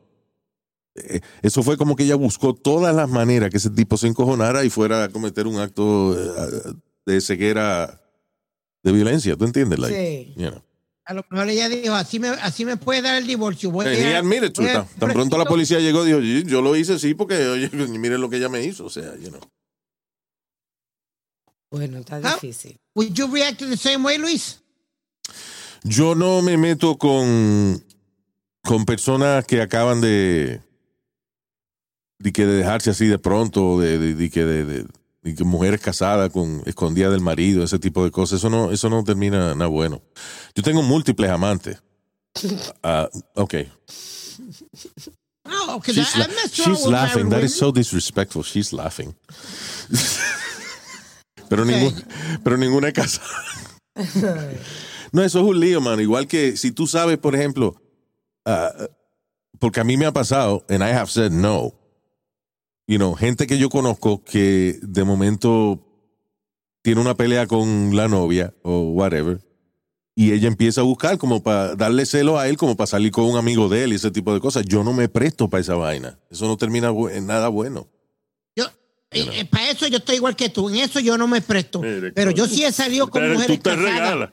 [0.96, 4.64] eh, eso fue como que ella buscó todas las maneras que ese tipo se encojonara
[4.64, 6.74] y fuera a cometer un acto eh,
[7.06, 8.00] de ceguera
[8.82, 9.36] de violencia.
[9.36, 9.78] ¿Tú entiendes?
[9.78, 10.34] Like, Sí.
[10.40, 10.62] you know.
[11.04, 13.70] A lo mejor ella dijo, así me, así me puede dar el divorcio.
[13.72, 17.14] Voy a- voy Tan, tan pronto la policía llegó, dijo, "Sí, yo lo hice sí
[17.14, 18.84] porque, oye, miren lo que ella me hizo.
[18.86, 19.40] O sea, you know.
[21.70, 22.78] Bueno, está difícil.
[22.94, 24.62] Would you react the same way, Luis?
[25.84, 27.82] Yo no me meto con,
[28.62, 30.60] con personas que acaban de,
[32.20, 34.86] de que de dejarse así de pronto, de, de- de que de,
[35.22, 38.38] de que mujeres casadas con escondidas del marido, ese tipo de cosas.
[38.40, 40.02] Eso no, eso no termina nada bueno.
[40.54, 41.82] Yo tengo múltiples amantes.
[42.82, 43.54] Ah, ok.
[45.44, 47.28] No, because She's, la- she's laughing.
[47.30, 48.42] That is so disrespectful.
[48.42, 49.14] She's laughing.
[51.48, 51.68] pero, Ok.
[51.68, 52.04] ningún-
[52.42, 53.28] pero ninguna es casada.
[55.12, 56.00] no, eso es un lío, mano.
[56.00, 57.76] Igual que si tú sabes, por ejemplo,
[58.46, 58.72] ah,
[59.58, 61.74] porque a mí me ha pasado, and I have said no.
[62.86, 65.80] You know, gente que yo conozco que de momento
[66.82, 69.40] tiene una pelea con la novia o whatever,
[70.14, 73.24] y ella empieza a buscar como para darle celo a él, como para salir con
[73.24, 74.64] un amigo de él y ese tipo de cosas.
[74.66, 76.18] Yo no me presto para esa vaina.
[76.30, 77.88] Eso no termina en nada bueno.
[78.54, 78.66] Yo,
[79.50, 80.68] para eso yo estoy igual que tú.
[80.68, 81.80] En eso yo no me presto.
[81.80, 83.92] Mire, Pero yo sí he salido con Pero mujeres tú te casadas.
[83.94, 84.30] regalas.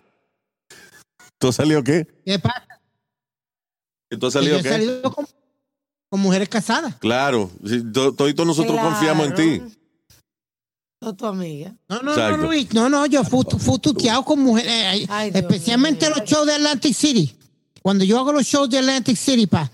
[1.38, 2.08] ¿Tú has salido qué?
[2.26, 2.68] ¿Qué pasa?
[4.20, 4.70] ¿Tú has salido yo he qué?
[4.70, 5.26] salido con,
[6.10, 6.96] con mujeres casadas.
[6.96, 8.90] Claro, sí, to- todos nosotros Claro.
[8.90, 9.76] confiamos en ti.
[11.02, 11.74] O tu amiga.
[11.88, 12.38] No, no, Exacto.
[12.38, 12.74] no, Luis.
[12.74, 14.72] No, no, yo fui, fui tuteado con mujeres.
[14.72, 17.36] eh, Ay, Dios especialmente los shows de Atlantic City.
[17.82, 19.72] Cuando yo hago los shows de Atlantic City, pa.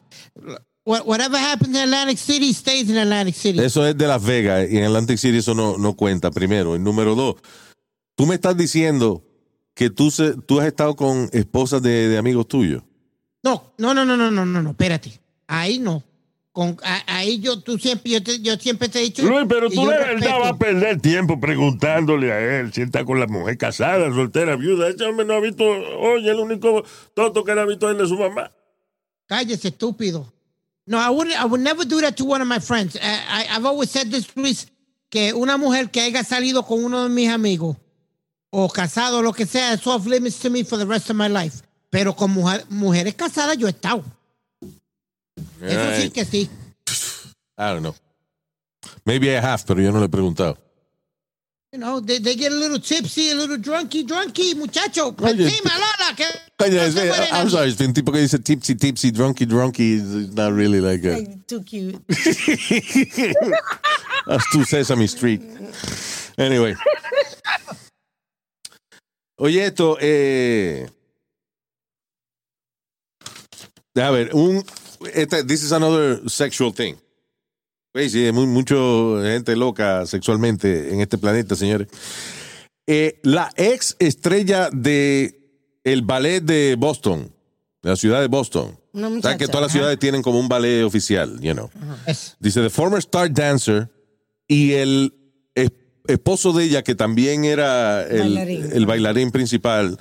[0.86, 3.60] wha- Whatever happens in Atlantic City stays in Atlantic City.
[3.60, 6.76] Eso es de Las Vegas y en Atlantic City eso no, no cuenta, primero.
[6.76, 7.38] Y número dos,
[8.15, 9.24] tú me estás diciendo
[9.74, 12.84] que tú, se- tú has estado con esposas de, de amigos tuyos.
[13.43, 15.19] No, no, no, no, no, no, no, no, espérate.
[15.48, 16.04] Ahí no.
[16.56, 19.24] Con, a- ahí yo, tú siempre, yo, te- yo siempre te he dicho.
[19.24, 23.04] Luis, pero tú de verdad vas a perder tiempo preguntándole a él si él está
[23.04, 24.88] con la mujer casada, soltera, viuda.
[24.88, 28.08] Ese hombre no ha visto, oye, el único tonto que él ha visto es de
[28.08, 28.50] su mamá.
[29.28, 30.32] Cállese, estúpido.
[30.86, 32.96] No, I would, I would never do that to one of my friends.
[32.96, 34.68] I, I, I've always said this, Luis,
[35.10, 37.76] que una mujer que haya salido con uno de mis amigos
[38.50, 41.28] o casado lo que sea, it's off limits to me for the rest of my
[41.28, 41.63] life.
[41.89, 44.06] Pero con mujer- mujeres casadas yo he estado.
[45.62, 46.50] Eso sí que sí.
[47.58, 47.96] I don't know.
[49.06, 50.58] Maybe I have, pero yo no le he preguntado.
[51.72, 55.13] You know, they, they get a little tipsy, a little drunky, drunky, muchacho.
[55.22, 56.26] Oye, Sí, malala, que
[56.58, 57.50] Coño, no es- I'm nadie.
[57.50, 61.15] sorry, es un tipo que dice tipsy, tipsy, drunky, drunky, It's not really like a,
[61.15, 62.00] Ay, too cute.
[64.26, 65.41] that's too Sesame Street.
[66.38, 66.76] Anyway.
[69.38, 70.88] Oye, esto, eh.
[73.98, 74.63] A ver, un.
[75.48, 76.96] This is another sexual thing.
[77.91, 78.76] Pues sí, hay mu- mucha
[79.24, 81.88] gente loca sexualmente en este planeta, señores.
[82.88, 85.39] Eh, la ex estrella de
[85.84, 87.32] el ballet de Boston,
[87.82, 88.78] de la ciudad de Boston.
[88.94, 89.78] Una ¿Sabes muchacha, que todas las ajá.
[89.80, 91.70] ciudades tienen como un ballet oficial, you know?
[92.39, 93.89] Dice, the former star dancer
[94.48, 95.13] y el,
[95.56, 95.72] es-
[96.08, 98.70] esposo de ella, que también era el Bailarín.
[98.74, 100.00] el bailarín principal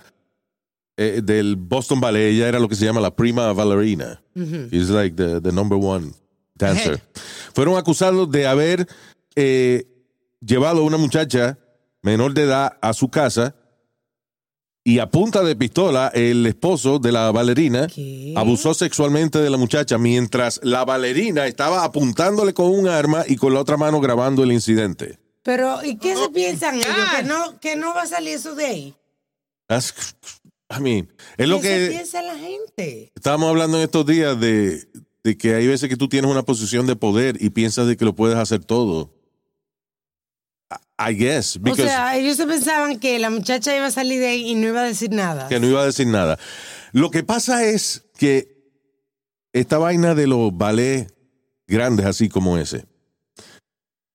[0.96, 4.20] eh, del Boston Ballet, ella era lo que se llama la prima ballerina.
[4.34, 6.12] She's like the, the number one
[6.56, 7.00] dancer.
[7.54, 8.86] Fueron acusados de haber
[9.36, 9.86] eh,
[10.40, 11.58] llevado a una muchacha
[12.02, 13.54] menor de edad a su casa
[14.86, 18.34] y a punta de pistola el esposo de la bailarina ¿Qué?
[18.36, 23.54] abusó sexualmente de la muchacha mientras la bailarina estaba apuntándole con un arma y con
[23.54, 25.18] la otra mano grabando el incidente.
[25.42, 26.86] Pero, ¿y qué Oh, se piensan ellos?
[27.16, 28.94] Que no, que no va a salir eso de ahí.
[29.68, 30.14] That's-
[30.76, 33.12] I mean, es lo ¿Qué se que piensa la gente?
[33.14, 34.86] estábamos hablando en estos días de,
[35.22, 38.04] de que hay veces que tú tienes una posición de poder y piensas de que
[38.04, 39.12] lo puedes hacer todo.
[40.70, 44.28] I- I guess, O sea, ellos se pensaban que la muchacha iba a salir de
[44.28, 45.48] ahí y no iba a decir nada.
[45.48, 46.38] que no iba a decir nada.
[46.92, 48.54] Lo que pasa es que
[49.52, 51.12] esta vaina de los ballets
[51.66, 52.86] grandes así como ese,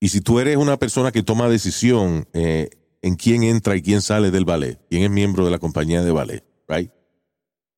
[0.01, 2.69] y si tú eres una persona que toma decisión eh,
[3.01, 6.11] en quién entra y quién sale del ballet, quién es miembro de la compañía de
[6.11, 6.89] ballet, right?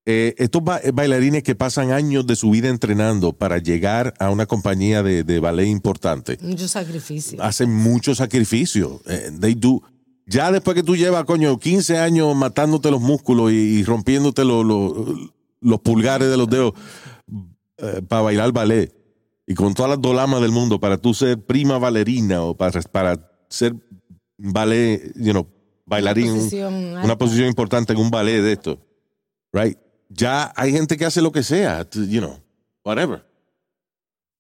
[0.06, 4.46] Eh, estos ba- bailarines que pasan años de su vida entrenando para llegar a una
[4.48, 7.42] compañía de, de ballet importante, Mucho sacrificio.
[7.42, 9.00] hacen mucho sacrificio.
[9.08, 9.82] Eh, they do.
[10.26, 14.66] Ya después que tú llevas, coño, 15 años matándote los músculos y, y rompiéndote los-
[14.66, 16.74] los- los pulgares de los dedos
[18.08, 18.92] para bailar ballet
[19.48, 23.30] y con todas las dolamas del mundo para tú ser prima bailarina o para, para
[23.50, 23.76] ser
[24.38, 25.48] ballet, you know,
[25.92, 27.18] bailarín, Una un- posición una alta.
[27.18, 28.80] posición importante en un ballet de esto,
[29.54, 29.78] right?
[30.10, 32.40] Ya hay gente que hace lo que sea, you know,
[32.84, 33.24] whatever.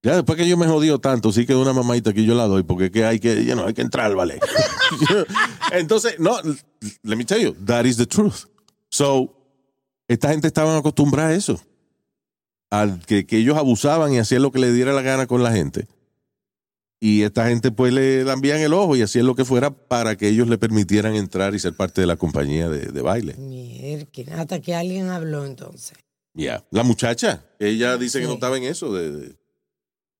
[0.04, 2.64] Ya después que yo me jodido tanto, sí que una mamadita que yo la doy,
[2.64, 4.40] porque que hay que, you know, hay que entrar al ballet.
[5.72, 6.38] Entonces, no,
[7.04, 8.46] let me tell you, that is the truth.
[8.90, 9.32] So,
[10.08, 11.62] esta gente estaba acostumbrada a eso.
[12.72, 15.52] A que, que ellos abusaban y hacían lo que le diera la gana con la
[15.52, 15.88] gente.
[17.04, 20.28] Y esta gente pues le lambían el ojo y hacían lo que fuera para que
[20.28, 23.34] ellos le permitieran entrar y ser parte de la compañía de, de baile.
[23.38, 24.06] Mierda,
[24.40, 25.98] hasta que alguien habló entonces.
[26.36, 26.64] Ya.
[26.70, 28.94] La muchacha, ella dice que no estaba en eso.
[28.94, 29.36] De, de-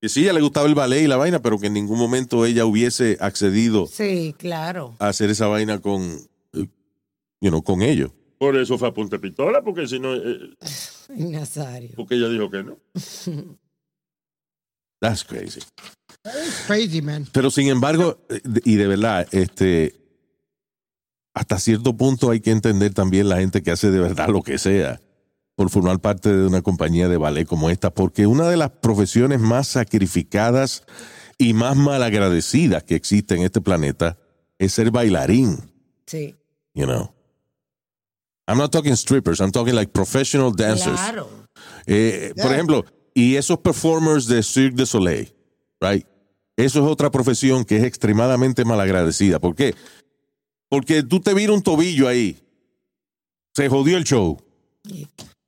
[0.02, 2.44] que sí, ella le gustaba el ballet y la vaina, pero que en ningún momento
[2.48, 4.96] ella hubiese accedido Sí, claro.
[4.98, 6.02] a hacer esa vaina con,
[6.54, 6.66] eh,
[7.40, 8.10] you know, con ellos.
[8.40, 10.56] Por eso fue a punta pistola, porque si no, eh,
[11.10, 11.92] Nazario.
[11.96, 12.80] porque ella dijo que no.
[15.02, 15.60] That's crazy.
[16.68, 17.28] Crazy, man.
[17.34, 19.96] Pero sin embargo, eh, y de verdad, este,
[21.34, 24.58] hasta cierto punto hay que entender también la gente que hace de verdad lo que
[24.60, 25.02] sea
[25.56, 29.40] por formar parte de una compañía de ballet como esta, porque una de las profesiones
[29.40, 30.84] más sacrificadas
[31.38, 34.18] y más malagradecidas que existe en este planeta
[34.60, 35.58] es ser bailarín,
[36.06, 36.36] Sí,
[36.74, 37.14] you know.
[38.48, 41.00] I'm not talking strippers, I'm talking like professional dancers.
[41.00, 41.30] claro.
[41.86, 45.34] Eh, Por ejemplo, y esos performers de Cirque du Soleil,
[45.80, 46.06] right?
[46.58, 49.40] Eso es otra profesión que es extremadamente malagradecida.
[49.40, 49.74] ¿Por qué?
[50.70, 52.40] Porque tú te vira un tobillo ahí.
[53.54, 54.38] Se jodió el show.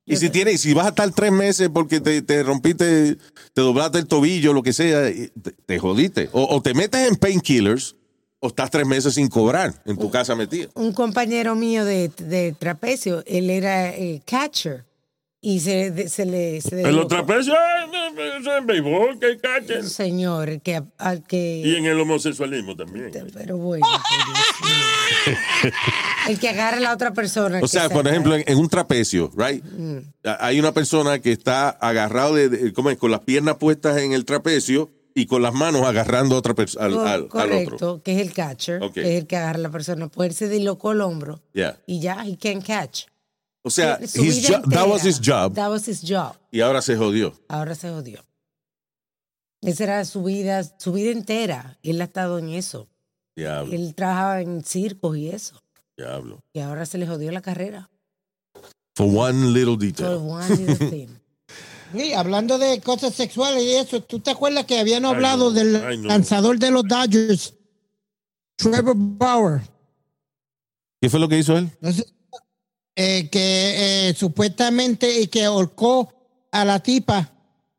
[0.06, 3.16] Y si tienes, si vas a estar tres meses porque te, te rompiste,
[3.54, 6.28] te doblaste el tobillo, lo que sea, te, te jodiste.
[6.32, 7.96] O, o te metes en painkillers
[8.40, 10.70] o estás tres meses sin cobrar en tu casa metido.
[10.74, 14.84] Un compañero mío de, de trapecio, él era eh, catcher
[15.46, 16.60] y se, de- se le...
[16.62, 19.88] Se En los trapecios, eh, eso es en béisbol, que cachen.
[19.88, 23.10] Señor, el que, al que Y en el homosexualismo también.
[23.34, 23.86] Pero bueno,
[26.28, 27.60] el que agarra a la otra persona.
[27.62, 29.62] O sea, se- por ejemplo, en, en un trapecio, right?
[30.24, 32.96] A- Hay una persona que está agarrado de, de- ¿cómo es?
[32.98, 36.94] con las piernas puestas en el trapecio y con las manos agarrando a otra al,
[36.94, 38.02] al- al correcto, otro.
[38.02, 40.08] que es el catcher, que es el que agarra a la persona.
[40.08, 41.78] Pues él se dislocó el hombro Yeah.
[41.86, 43.02] y ya, he can catch.
[43.66, 46.36] O sea, his jo- that was his job That was his job.
[46.52, 47.32] y ahora se jodió.
[47.48, 48.22] Ahora se jodió.
[49.62, 51.78] Esa era su vida, su vida entera.
[51.82, 52.86] Él ha estado en eso.
[53.36, 55.62] Diablo, Él trabajaba en circos y eso.
[55.96, 56.42] diablo.
[56.52, 57.88] Y ahora se le jodió la carrera.
[58.94, 60.16] For one little For detail.
[60.18, 61.08] one little thing.
[61.94, 66.58] Sí, hablando de cosas sexuales y eso, ¿tú te acuerdas que habían hablado del lanzador
[66.58, 67.54] de los Dodgers,
[68.56, 69.62] Trevor Bauer?
[71.00, 71.70] ¿Qué fue lo que hizo él?
[71.80, 72.04] No sé,
[72.96, 76.12] eh, que eh, supuestamente y que ahorcó
[76.52, 77.30] a la tipa,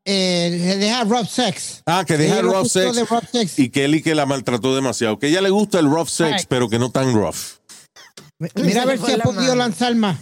[0.04, 1.82] eh, le deja rough sex.
[1.86, 3.58] Ah, que deja el rough sex de rough sex.
[3.58, 5.18] y que él y que la maltrató demasiado.
[5.18, 6.46] Que ella le gusta el rough sex, Right.
[6.48, 7.58] pero que no tan rough.
[8.56, 9.54] Mira a ver si ha la podido mano.
[9.56, 10.18] lanzar más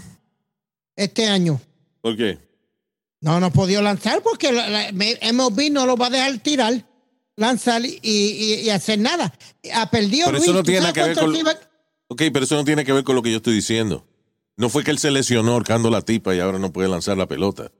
[0.96, 1.60] este año.
[2.00, 2.38] ¿Por qué?
[3.20, 6.86] No, no ha podido lanzar porque la, la- MLB no lo va a dejar tirar,
[7.36, 9.34] lanzar y, y- y hacer nada.
[9.74, 10.26] Ha perdido.
[10.26, 11.58] Pero eso Luis, no ¿tú tiene nada que ver cuánto con- iba-
[12.08, 14.06] Ok, pero eso no tiene que ver con lo que yo estoy diciendo.
[14.56, 17.26] No fue que él se lesionó ahorcando la tipa y ahora no puede lanzar la
[17.26, 17.72] pelota.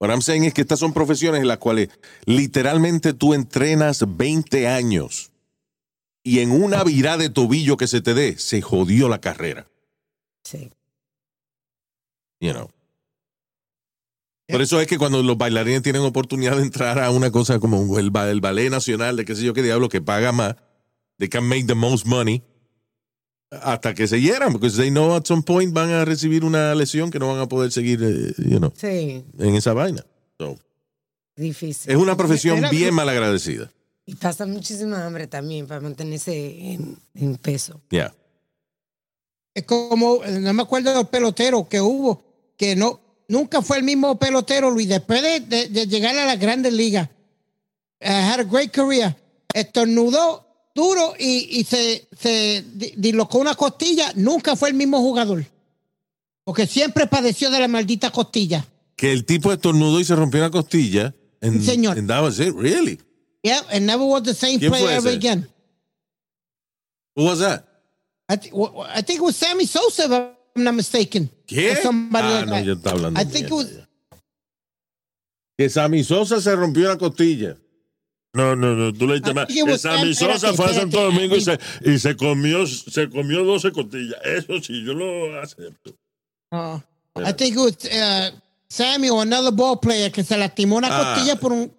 [0.00, 1.88] What I'm saying es que estas son profesiones en las cuales
[2.24, 5.30] literalmente tú entrenas 20 años
[6.22, 9.66] y en una virada de tobillo que se te dé, se jodió la carrera.
[10.42, 10.70] Sí.
[12.40, 12.70] You know.
[14.48, 17.98] Por eso es que cuando los bailarines tienen oportunidad de entrar a una cosa como
[17.98, 20.56] el, el ballet nacional, de qué sé yo qué diablo, que paga más,
[21.18, 22.42] they can make the most money
[23.62, 27.10] hasta que se hieran, porque they know at some point van a recibir una lesión
[27.10, 30.04] que no van a poder seguir, eh, you know, Sí, en esa vaina.
[30.38, 30.58] So,
[31.36, 31.90] difícil.
[31.92, 33.70] es una profesión bien mal agradecida.
[34.06, 37.80] Y pasa muchísima hambre también para mantenerse en, en peso.
[37.90, 38.14] Yeah.
[39.54, 42.22] Es como, no me acuerdo de los peloteros que hubo,
[42.56, 46.38] que no, nunca fue el mismo pelotero, Luis, después de, de- de llegar a las
[46.38, 47.08] grandes ligas.
[48.00, 49.16] Had a great career.
[49.54, 50.43] Estornudó
[50.74, 55.44] duro y, y se, se di- dislocó una costilla, nunca fue el mismo jugador.
[56.44, 58.66] Porque siempre padeció de la maldita costilla.
[58.96, 61.14] Que el tipo estornudó y se rompió una costilla.
[61.40, 61.98] And, señor.
[61.98, 62.98] and that was it, really.
[63.42, 65.16] Yeah, and never was the same ¿Quién fue player ever ese?
[65.16, 65.48] again.
[67.16, 67.64] Who was that?
[68.28, 68.34] I,
[68.94, 70.10] I think it was Sammy Sosa, if
[70.56, 71.28] I'm not mistaken.
[71.46, 71.76] ¿Qué?
[71.82, 72.64] Somebody Ah, like no, that.
[72.64, 73.88] ya está hablando I think it was, mierda.
[75.58, 77.56] Que Sammy Sosa se rompió la costilla.
[78.34, 79.24] No, no, no, tú le it
[79.64, 83.44] was Sammy Sam- Sosa fue a Santo Domingo y se, y se comió, se comió
[83.44, 84.18] 12 costillas.
[84.24, 85.94] Eso sí, yo lo acepto.
[86.50, 86.78] uh,
[87.16, 88.30] I think it was uh,
[88.68, 91.14] Sammy or another ball player que se lastimó una Ah.
[91.14, 91.72] costilla por un.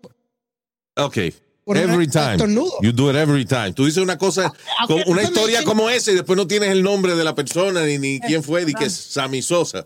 [0.98, 1.34] Okay.
[1.66, 2.36] Por Every time.
[2.36, 2.72] estornudo.
[2.82, 3.74] You do it every time.
[3.74, 6.70] Tú dices una cosa, Ah, con ok, una historia como esa y después no tienes
[6.70, 9.86] el nombre de la persona ni, ni quién fue, ni que es Sammy Sosa.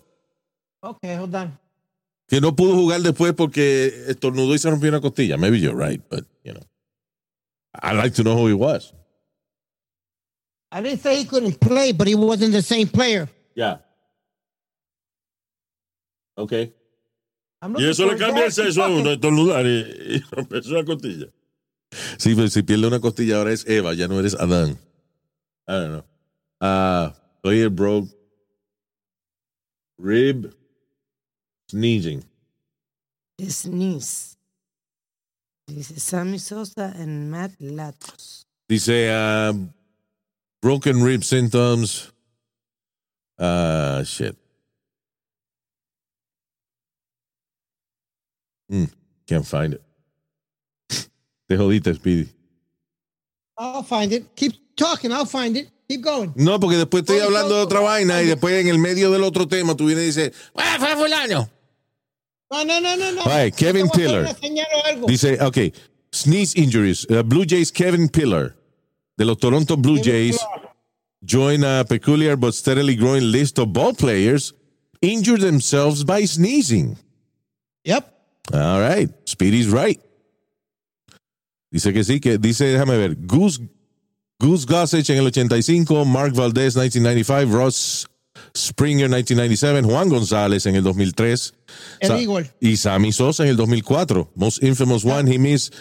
[0.81, 1.57] Okay, hold on.
[2.29, 5.35] Que no pudo jugar después porque estornudó y se rompió una costilla.
[5.37, 6.61] Maybe you're right, but, you know.
[7.81, 8.93] I'd like to know who he was.
[10.71, 13.27] I didn't say he couldn't play, but he wasn't the same player.
[13.55, 13.79] Yeah.
[16.37, 16.73] Okay.
[17.77, 21.27] Y eso le cambia el sexo a uno, estornudar y, y romperse una costilla.
[22.17, 24.77] Sí, pero si pierde una costilla ahora es Eva, ya no eres Adán.
[25.67, 26.05] I don't know.
[26.61, 28.07] Ah, player broke
[29.97, 30.53] rib
[31.69, 32.23] sneezing.
[33.47, 34.35] Sneeze.
[35.67, 38.45] Dice Sammy Sosa and Matt Latos.
[38.67, 39.53] Dice ah,
[40.61, 42.11] broken rib symptoms.
[43.39, 44.35] Ah, shit.
[48.69, 48.85] Hmm,
[49.27, 49.81] can't find it.
[51.47, 52.29] Te jodiste, Speedy.
[53.57, 54.35] I'll find it.
[54.35, 55.11] Keep talking.
[55.11, 55.69] I'll find it.
[55.89, 56.33] Keep going.
[56.35, 59.47] No, porque después estoy hablando de otra vaina y después en el medio del otro
[59.47, 61.49] tema tú vienes y dices, "Ah, fue fulano.
[62.51, 63.23] No, no, no, no, no.
[63.25, 64.21] Right, Kevin Yo te voy a hacer Tiller.
[64.21, 65.07] una señal o algo.
[65.07, 65.57] Dice, ok,
[66.11, 67.05] sneeze injuries.
[67.09, 68.55] Uh, Blue Jays Kevin Pillar
[69.17, 70.37] de los Toronto Blue Jays
[71.23, 74.53] join a peculiar but steadily growing list of ball players
[75.01, 76.97] injure themselves by sneezing.
[77.83, 78.11] Yep.
[78.53, 79.99] All right, Speedy's right.
[81.71, 83.59] Dice que sí, que dice, déjame ver, Goose,
[84.39, 88.07] Goose Gossage en el 85, Mark Valdez 1995, Ross
[88.55, 91.53] Springer 1997, Juan González en el 2003
[91.99, 92.51] El Sa- Eagle.
[92.59, 94.31] y Sammy Sosa en el 2004.
[94.35, 95.73] Most infamous one, he missed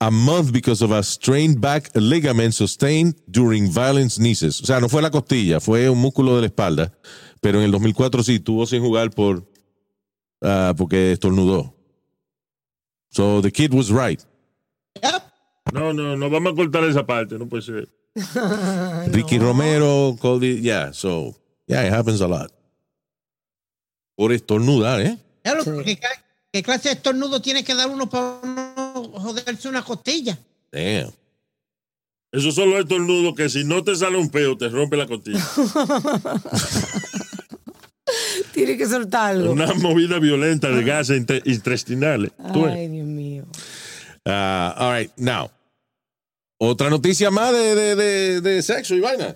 [0.00, 4.60] a month because of a strained back ligament sustained during violent sneezes.
[4.62, 6.92] O sea, no fue la costilla, fue un músculo de la espalda,
[7.40, 9.44] pero en el 2004 sí tuvo sin jugar por
[10.42, 11.74] ah, porque estornudó.
[13.10, 14.20] So the kid was right.
[15.02, 15.22] Yep.
[15.72, 17.88] No, no, no vamos a cortar esa parte, no puede ser.
[19.12, 21.34] Ricky Romero, Cody, yeah, so
[21.70, 22.50] yeah, it happens a lot.
[24.16, 25.16] Por estornudar, ¿eh?
[25.44, 29.68] Ya lo- ¿qué, cla- qué clase de estornudo tiene que dar uno para uno joderse
[29.68, 30.38] una costilla?
[30.72, 31.10] Damn.
[32.32, 35.40] Eso solo es estornudo que si no te sale un peo, te rompe la costilla.
[38.52, 39.52] Tiene que soltar algo.
[39.52, 42.30] Una movida violenta de gases inte- intestinales.
[42.52, 42.74] Tú ves.
[42.74, 43.44] Ay, Dios mío.
[44.26, 45.50] Ah, all right, now.
[46.58, 49.34] Otra noticia más de, de, de, de sexo y vaina.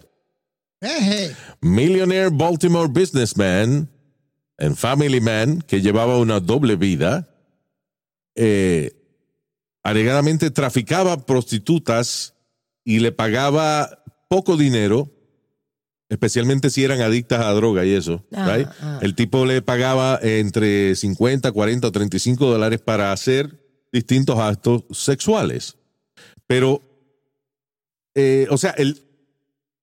[0.85, 1.35] Eje.
[1.61, 3.89] Millionaire Baltimore businessman
[4.59, 7.29] and family man que llevaba una doble vida,
[8.35, 8.93] eh,
[9.83, 12.35] alegadamente traficaba prostitutas
[12.85, 15.11] y le pagaba poco dinero,
[16.09, 18.25] especialmente si eran adictas a droga y eso.
[18.33, 18.69] Ah, right?
[18.81, 18.99] ah.
[19.03, 23.61] El tipo le pagaba entre 50, 40 o 35 dólares para hacer
[23.93, 25.77] distintos actos sexuales.
[26.47, 26.83] Pero,
[28.15, 29.04] eh, o sea, el,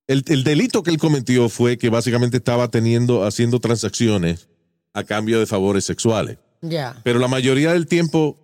[0.07, 4.47] el, el delito que él cometió fue que básicamente estaba teniendo, haciendo transacciones
[4.93, 6.37] a cambio de favores sexuales.
[6.61, 6.99] Ya.
[7.03, 8.37] Pero la mayoría del tiempo,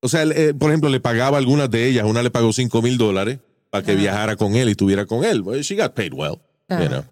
[0.00, 2.04] o sea, él, eh, por ejemplo, le pagaba algunas de ellas.
[2.04, 3.38] Una le pagó 5 mil dólares
[3.70, 5.42] para que viajara con él y estuviera con él.
[5.62, 6.38] She got paid well.
[6.68, 7.04] you know.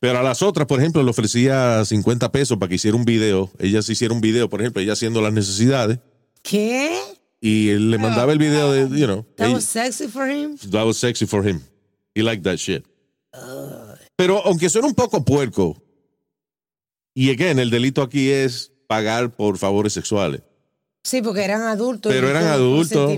[0.00, 3.50] Pero a las otras, por ejemplo, le ofrecía 50 pesos para que hiciera un video.
[3.58, 5.98] Ella se hiciera un video, por ejemplo, ella haciendo las necesidades.
[6.42, 6.96] ¿Qué?
[7.40, 10.56] Y él le mandaba el video de, you know, That ella- was sexy for him.
[10.70, 11.60] that was sexy for him.
[12.14, 12.84] He liked that shit.
[14.16, 15.80] Pero aunque suena un poco puerco,
[17.14, 20.42] y again, el delito aquí es pagar por favores sexuales.
[21.04, 22.12] Sí, porque eran adultos.
[22.12, 23.10] Pero eran adultos.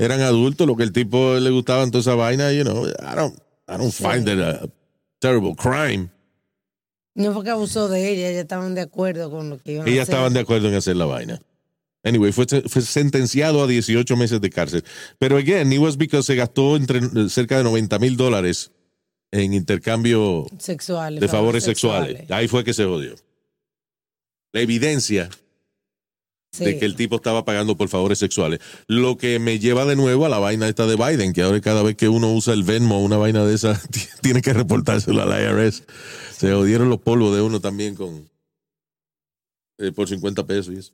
[0.00, 3.14] Eran adultos, lo que el tipo le gustaba en toda esa vaina, you know, I
[3.16, 3.36] don't,
[3.68, 4.68] I don't find it a
[5.18, 6.10] terrible crime.
[7.14, 9.90] No fue que abusó de ella, ellas estaban de acuerdo con lo que iban a
[9.90, 10.02] hacer.
[10.02, 11.40] estaban de acuerdo en hacer la vaina.
[12.04, 14.84] Anyway, fue, fue sentenciado a 18 meses de cárcel.
[15.18, 18.72] Pero again, it was because se gastó entre cerca de 90 mil dólares
[19.32, 21.20] en intercambio Sexuales.
[21.20, 22.30] de favores sexuales.
[22.30, 23.14] Ahí fue que se jodió.
[24.52, 25.28] La evidencia
[26.54, 26.64] Sí.
[26.66, 28.60] de que el tipo estaba pagando por favores sexuales.
[28.86, 31.82] Lo que me lleva de nuevo a la vaina esta de Biden, que ahora cada
[31.82, 33.80] vez que uno usa el Venmo, una vaina de esa,
[34.22, 35.84] tiene que reportárselo al IRS.
[36.36, 38.28] Se jodieron los polvos de uno también con
[39.78, 40.92] eh, por 50 pesos y eso.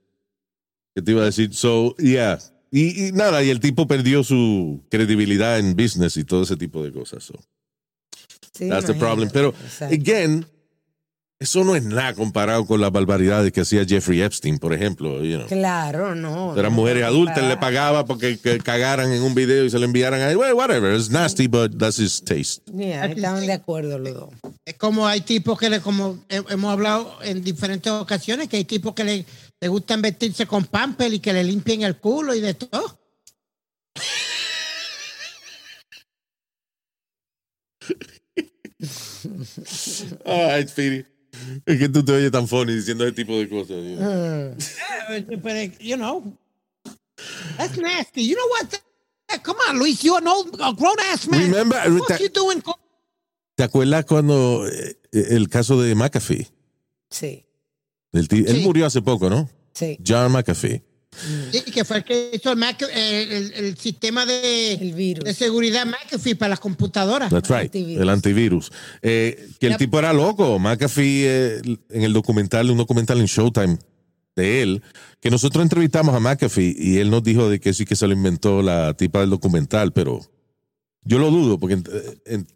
[0.95, 1.53] ¿Qué te iba a decir?
[1.53, 2.39] So, yeah.
[2.70, 6.84] Y, y nada, y el tipo perdió su credibilidad en business y todo ese tipo
[6.84, 7.24] de cosas.
[7.24, 7.34] So.
[8.53, 9.31] Sí, That's the problem.
[9.33, 9.95] Pero, Exacto.
[9.95, 10.47] again,
[11.41, 15.22] eso no es nada comparado con las barbaridades que hacía Jeffrey Epstein, por ejemplo.
[15.22, 15.47] You know.
[15.47, 16.55] Claro, no.
[16.59, 19.70] Eran no, mujeres no, adultas, para- le pagaba porque que cagaran en un video y
[19.70, 20.35] se le enviaran ahí.
[20.35, 22.62] Well, whatever, it's nasty, but that's his taste.
[22.76, 24.31] Yeah, estaban de acuerdo los dos.
[24.64, 28.64] Es como hay tipos que le, como he- hemos hablado en diferentes ocasiones, que hay
[28.64, 29.24] tipos que le,
[29.61, 32.99] le gustan vestirse con pamper y que le limpien el culo y de todo.
[40.24, 41.05] Ay, Speedy.
[41.66, 43.76] Es que tú te oyes tan funny diciendo ese tipo de cosas.
[43.85, 44.55] you know.
[45.43, 46.33] But, you know,
[47.57, 48.22] that's nasty.
[48.22, 48.81] You know what?
[49.43, 51.41] Come on, Luis, you're an old, a grown ass man.
[51.51, 52.62] Remember- what you doing?
[53.57, 56.49] ¿Te acuerdas cuando eh, el caso de McAfee?
[57.11, 57.45] Sí,
[58.12, 58.62] El ti- Él Sí.
[58.64, 59.49] murió hace poco, ¿no?
[59.74, 59.99] sí.
[60.07, 60.83] John McAfee.
[61.53, 65.25] Sí, que fue el que hizo el, Mac- el, el- el sistema de, El virus.
[65.25, 67.31] de seguridad McAfee para las computadoras.
[67.31, 68.03] That's right, Antivirus.
[68.03, 68.73] el antivirus.
[69.03, 70.59] Eh, que el tipo era loco.
[70.59, 73.79] McAfee, eh, en el documental, un documental en Showtime
[74.37, 74.83] de él,
[75.21, 78.12] que nosotros entrevistamos a McAfee y él nos dijo de que sí que se lo
[78.12, 80.21] inventó la tipa del documental, pero
[81.03, 82.47] yo lo dudo porque eh, en-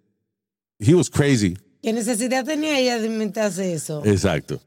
[0.79, 1.57] he was crazy.
[1.83, 4.03] ¿Qué necesidad tenía ella de inventarse eso?
[4.05, 4.61] Exacto.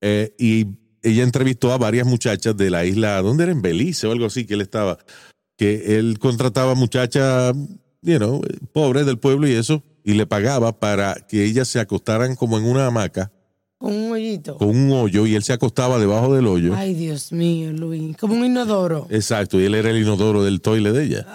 [0.00, 0.66] Eh, y
[1.06, 3.52] ella entrevistó a varias muchachas de la isla, ¿dónde era?
[3.52, 4.98] En Belice o algo así, que él estaba,
[5.56, 7.54] que él contrataba muchachas,
[8.02, 8.42] you know,
[8.72, 12.64] pobres del pueblo y eso, y le pagaba para que ellas se acostaran como en
[12.64, 13.32] una hamaca
[13.78, 14.56] Con un hoyito.
[14.56, 16.74] con un hoyo y él se acostaba debajo del hoyo.
[16.74, 18.16] Ay, Dios mío, Luis.
[18.16, 19.06] Como un inodoro.
[19.10, 21.26] Exacto, y él era el inodoro del toile de ella.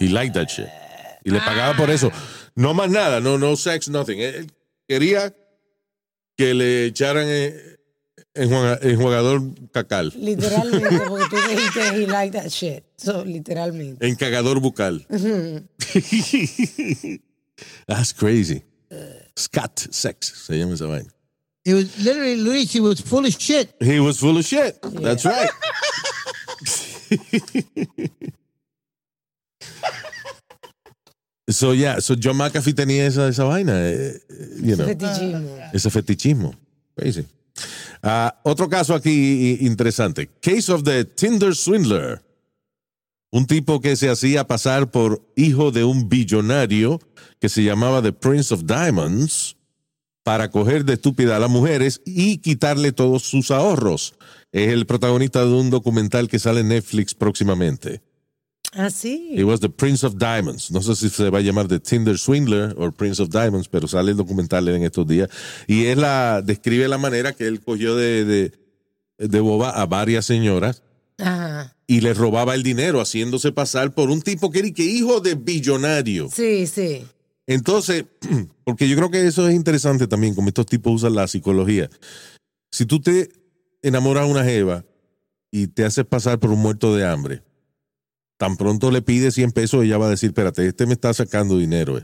[0.00, 0.66] He liked that shit.
[1.24, 2.10] Y le pagaba por eso.
[2.54, 4.18] No más nada, no, no sex, nothing.
[4.18, 4.52] Él
[4.88, 5.34] quería
[6.36, 7.54] que le echaran eh,
[8.34, 12.84] enjuagador cacal, Literalmente, porque tú dijiste he like that shit.
[12.96, 14.06] So, literalmente.
[14.06, 15.04] encagador bucal.
[17.86, 18.62] That's crazy.
[19.36, 21.08] Scat sex, se llama esa vaina.
[21.64, 23.72] He was literally, Luis, he was full of shit.
[23.80, 24.76] He was full of shit.
[24.82, 25.48] That's right.
[31.48, 35.70] so yeah, so John McAfee tenía esa, esa vaina, eh, eh, you know, Fetichismo.
[35.72, 36.54] ese fetichismo.
[36.96, 37.26] Crazy.
[38.02, 40.28] Ah, otro caso aquí interesante.
[40.40, 42.22] Case of the Tinder Swindler.
[43.30, 47.00] Un tipo que se hacía pasar por hijo de un billonario
[47.40, 49.56] que se llamaba The Prince of Diamonds
[50.22, 54.14] para coger de estúpida a las mujeres y quitarle todos sus ahorros.
[54.52, 58.02] Es el protagonista de un documental que sale en Netflix próximamente.
[58.74, 59.34] Ah, sí.
[59.36, 60.70] He was the Prince of Diamonds.
[60.70, 63.86] No sé si se va a llamar The Tinder Swindler o Prince of Diamonds, pero
[63.86, 65.28] sale el documental en estos días.
[65.66, 68.52] Y la, describe la manera que él cogió de, de,
[69.18, 70.82] de boba a varias señoras
[71.18, 71.76] Ajá.
[71.86, 75.34] y les robaba el dinero haciéndose pasar por un tipo que era que hijo de
[75.34, 76.30] billonario.
[76.32, 77.04] Sí, sí.
[77.46, 78.06] Entonces,
[78.64, 81.90] porque yo creo que eso es interesante también, como estos tipos usan la psicología.
[82.70, 83.30] Si tú te
[83.82, 84.84] enamoras a una jeva
[85.50, 87.42] y te haces pasar por un muerto de hambre,
[88.42, 91.58] tan pronto le pides 100 pesos, ella va a decir, espérate, este me está sacando
[91.58, 91.96] dinero.
[91.96, 92.02] eh".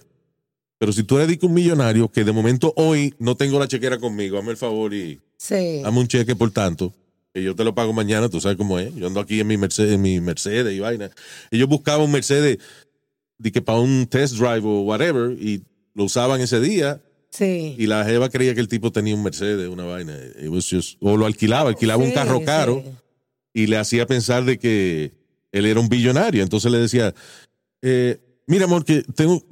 [0.79, 3.99] Pero si tú eres dico, un millonario que de momento hoy no tengo la chequera
[3.99, 5.81] conmigo, hazme el favor y Sí.
[5.83, 6.95] dame un cheque por tanto,
[7.35, 8.95] que yo te lo pago mañana, tú sabes cómo es.
[8.95, 11.11] Yo ando aquí en mi Mercedes, en mi Mercedes y vaina.
[11.51, 12.59] Ellos buscaban un Mercedes
[13.39, 15.65] de que para un test drive o whatever y
[15.95, 17.75] lo usaban ese día Sí.
[17.77, 20.17] y la jeva creía que el tipo tenía un Mercedes, una vaina.
[20.49, 22.85] Just- o lo alquilaba, alquilaba un carro caro
[23.53, 25.18] y le hacía pensar de que
[25.53, 26.43] él era un billonario.
[26.43, 27.15] Entonces le decía,
[27.83, 29.43] eh, mira amor, que tengo,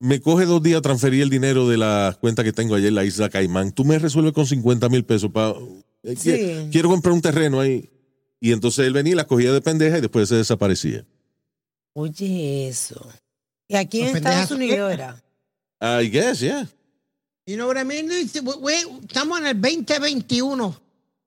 [0.00, 3.04] me coge dos días transferir el dinero de la cuenta que tengo allá en la
[3.04, 3.72] isla Caimán.
[3.72, 5.54] Tú me resuelves con 50 mil pesos para...
[6.16, 6.68] Sí.
[6.70, 7.88] Quiero comprar un terreno ahí.
[8.40, 11.06] Y entonces él venía, y la cogía de pendeja y después se desaparecía.
[11.94, 13.08] Oye, eso.
[13.68, 15.22] ¿Y aquí en Estados Unidos era?
[15.80, 16.68] I guess, yeah.
[17.46, 18.06] You know what I mean?
[18.10, 20.78] It's- we- we- Estamos en el 2021.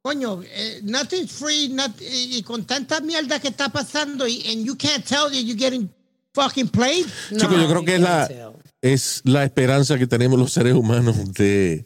[0.02, 4.66] Coño, eh, nothing's free, not- y, y con tanta mierda que está pasando, y and
[4.66, 5.90] you can't tell that you're getting
[6.34, 7.06] fucking played.
[7.32, 11.86] Chico, yo creo que es la, es la esperanza que tenemos los seres humanos de,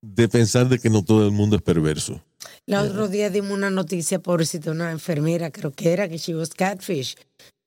[0.00, 2.22] de pensar de que no todo el mundo es perverso.
[2.66, 6.50] El otro día dimos una noticia, pobrecita, una enfermera, creo que era, que she was
[6.50, 7.14] catfish,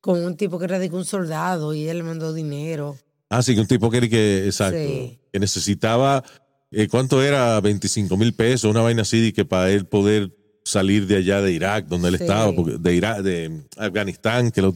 [0.01, 2.97] con un tipo que era de un soldado y él le mandó dinero.
[3.29, 5.19] Ah, sí, que un tipo que, era que exacto, Sí.
[5.31, 6.23] que necesitaba,
[6.71, 7.59] eh, ¿cuánto era?
[7.61, 10.31] 25 mil pesos, una vaina así, de que para él poder
[10.63, 12.23] salir de allá de Irak, donde él Sí.
[12.23, 14.75] estaba, porque de Irak, de Afganistán, que, lo,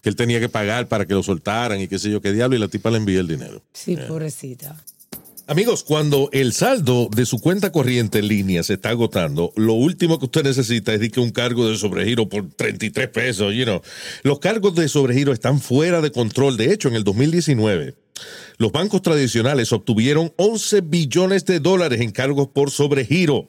[0.00, 2.56] que él tenía que pagar para que lo soltaran y qué sé yo qué diablo,
[2.56, 3.62] y la tipa le envió el dinero.
[3.72, 4.76] Sí, pobrecita.
[5.48, 10.20] Amigos, cuando el saldo de su cuenta corriente en línea se está agotando, lo último
[10.20, 13.82] que usted necesita es que un cargo de sobregiro por 33 pesos, you know.
[14.22, 16.56] Los cargos de sobregiro están fuera de control.
[16.56, 17.96] De hecho, en el 2019,
[18.58, 23.48] los bancos tradicionales obtuvieron 11 billones de dólares en cargos por sobregiro.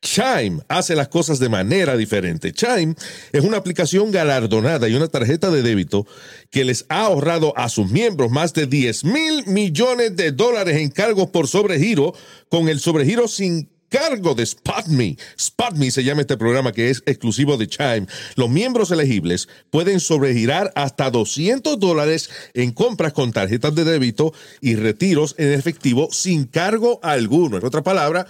[0.00, 2.52] Chime hace las cosas de manera diferente.
[2.52, 2.94] Chime
[3.32, 6.06] es una aplicación galardonada y una tarjeta de débito
[6.50, 10.90] que les ha ahorrado a sus miembros más de 10 mil millones de dólares en
[10.90, 12.14] cargos por sobregiro
[12.48, 15.16] con el sobregiro sin cargo de SpotMe.
[15.40, 18.06] SpotMe se llama este programa que es exclusivo de Chime.
[18.34, 24.74] Los miembros elegibles pueden sobregirar hasta 200 dólares en compras con tarjetas de débito y
[24.74, 27.56] retiros en efectivo sin cargo alguno.
[27.56, 28.26] En otra palabra,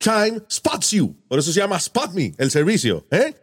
[0.00, 1.14] Chime spots you.
[1.28, 3.06] Por eso se llama Spot Me, el servicio.
[3.12, 3.34] ¿eh?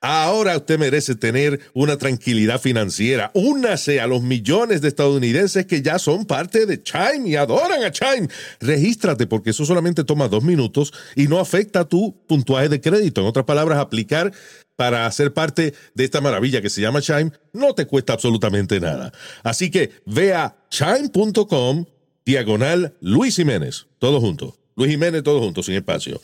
[0.00, 3.30] Ahora usted merece tener una tranquilidad financiera.
[3.34, 7.90] Únase a los millones de estadounidenses que ya son parte de Chime y adoran a
[7.90, 8.28] Chime.
[8.60, 13.20] Regístrate porque eso solamente toma dos minutos y no afecta tu puntuaje de crédito.
[13.20, 14.32] En otras palabras, aplicar
[14.76, 19.12] para ser parte de esta maravilla que se llama Chime no te cuesta absolutamente nada.
[19.42, 21.84] Así que ve a chime.com
[22.24, 23.86] diagonal Luis Jiménez.
[23.98, 24.56] Todo junto.
[24.76, 26.20] Luis Jiménez, todo junto, sin espacio.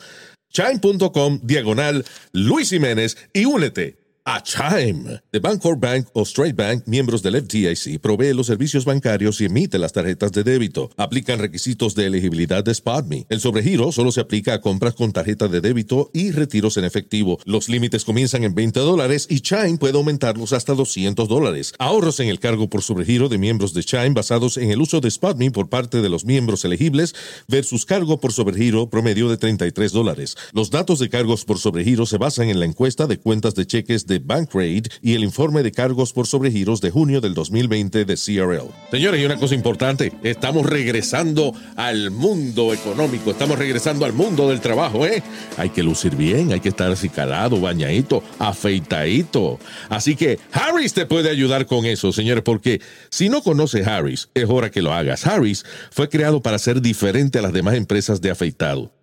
[0.53, 4.00] Chime.com, diagonal Luis Jiménez y únete
[4.33, 5.21] a Chime.
[5.33, 9.77] The Bancorp Bank o Straight Bank, miembros del FDIC, provee los servicios bancarios y emite
[9.77, 10.89] las tarjetas de débito.
[10.97, 13.27] Aplican requisitos de elegibilidad de SpotMe.
[13.29, 17.41] El sobregiro solo se aplica a compras con tarjeta de débito y retiros en efectivo.
[17.45, 21.75] Los límites comienzan en 20 dólares y Chime puede aumentarlos hasta 200 dólares.
[21.81, 25.11] Ahorros en el cargo por sobregiro de miembros de Chime basados en el uso de
[25.11, 27.17] SpotMe por parte de los miembros elegibles
[27.49, 30.37] versus cargo por sobregiro promedio de 33 dólares.
[30.53, 34.07] Los datos de cargos por sobregiro se basan en la encuesta de cuentas de cheques
[34.07, 38.71] de Bankrate y el informe de cargos por sobregiros de junio del 2020 de CRL.
[38.91, 44.61] Señores, y una cosa importante, estamos regresando al mundo económico, estamos regresando al mundo del
[44.61, 45.23] trabajo, ¿eh?
[45.57, 49.59] Hay que lucir bien, hay que estar así calado, bañadito, afeitadito.
[49.89, 54.47] Así que Harris te puede ayudar con eso, señores, porque si no conoces Harris, es
[54.49, 55.27] hora que lo hagas.
[55.27, 59.00] Harris fue creado para ser diferente a las demás empresas de afeitado.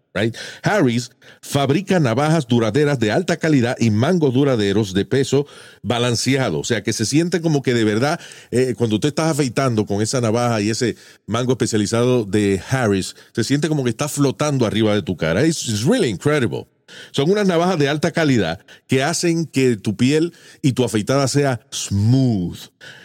[0.63, 1.11] Harris
[1.41, 5.47] fabrica navajas duraderas de alta calidad y mangos duraderos de peso
[5.81, 6.59] balanceado.
[6.59, 8.19] O sea, que se siente como que de verdad,
[8.51, 10.95] eh, cuando usted está afeitando con esa navaja y ese
[11.25, 15.45] mango especializado de Harris, se siente como que está flotando arriba de tu cara.
[15.45, 16.67] It's, it's really incredible.
[17.11, 21.59] Son unas navajas de alta calidad que hacen que tu piel y tu afeitada sea
[21.71, 22.57] smooth,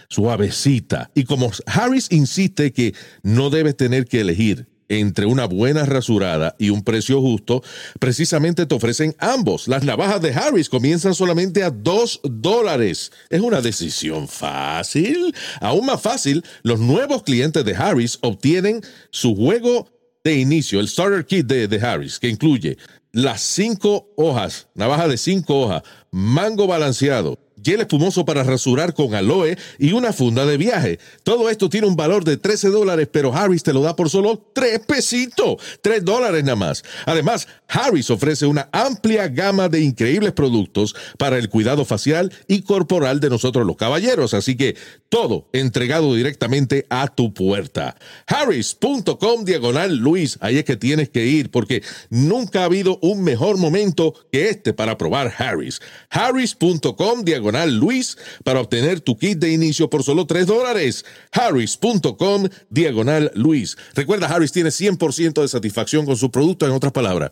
[0.08, 1.10] suavecita.
[1.14, 6.70] Y como Harris insiste que no debes tener que elegir entre una buena rasurada y
[6.70, 7.62] un precio justo,
[7.98, 9.68] precisamente te ofrecen ambos.
[9.68, 13.12] Las navajas de Harris comienzan solamente a 2 dólares.
[13.30, 15.34] Es una decisión fácil.
[15.60, 19.88] Aún más fácil, los nuevos clientes de Harris obtienen su juego
[20.24, 22.78] de inicio, el starter kit de, de Harris, que incluye
[23.12, 29.56] las cinco hojas, navaja de cinco hojas, mango balanceado, gel espumoso para rasurar con aloe
[29.78, 30.98] y una funda de viaje.
[31.22, 34.42] Todo esto tiene un valor de 13 dólares, pero Harris te lo da por solo
[34.52, 36.82] 3 pesitos, 3 dólares nada más.
[37.06, 43.20] Además, Harris ofrece una amplia gama de increíbles productos para el cuidado facial y corporal
[43.20, 44.76] de nosotros los caballeros, así que
[45.08, 47.96] todo entregado directamente a tu puerta.
[48.26, 53.58] Harris.com diagonal Luis, ahí es que tienes que ir porque nunca ha habido un mejor
[53.58, 55.80] momento que este para probar Harris.
[56.10, 61.04] Harris.com diagonal Luis para obtener tu kit de inicio por solo 3 dólares.
[61.30, 63.76] Harris.com diagonal Luis.
[63.94, 67.30] Recuerda, Harris tiene 100% de satisfacción con su producto, en otras palabras.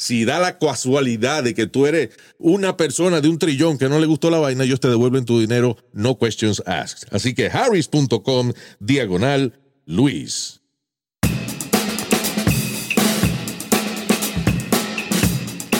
[0.00, 3.98] Si da la casualidad de que tú eres una persona de un trillón que no
[3.98, 7.08] le gustó la vaina, ellos te devuelven tu dinero, no questions asked.
[7.10, 9.54] Así que harris.com diagonal
[9.86, 10.60] Luis.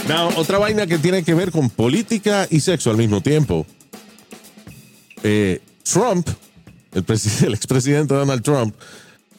[0.09, 3.67] Now, otra vaina que tiene que ver con política y sexo al mismo tiempo.
[5.23, 6.29] Eh, Trump
[6.93, 7.05] el,
[7.47, 8.75] el expresidente Donald Trump,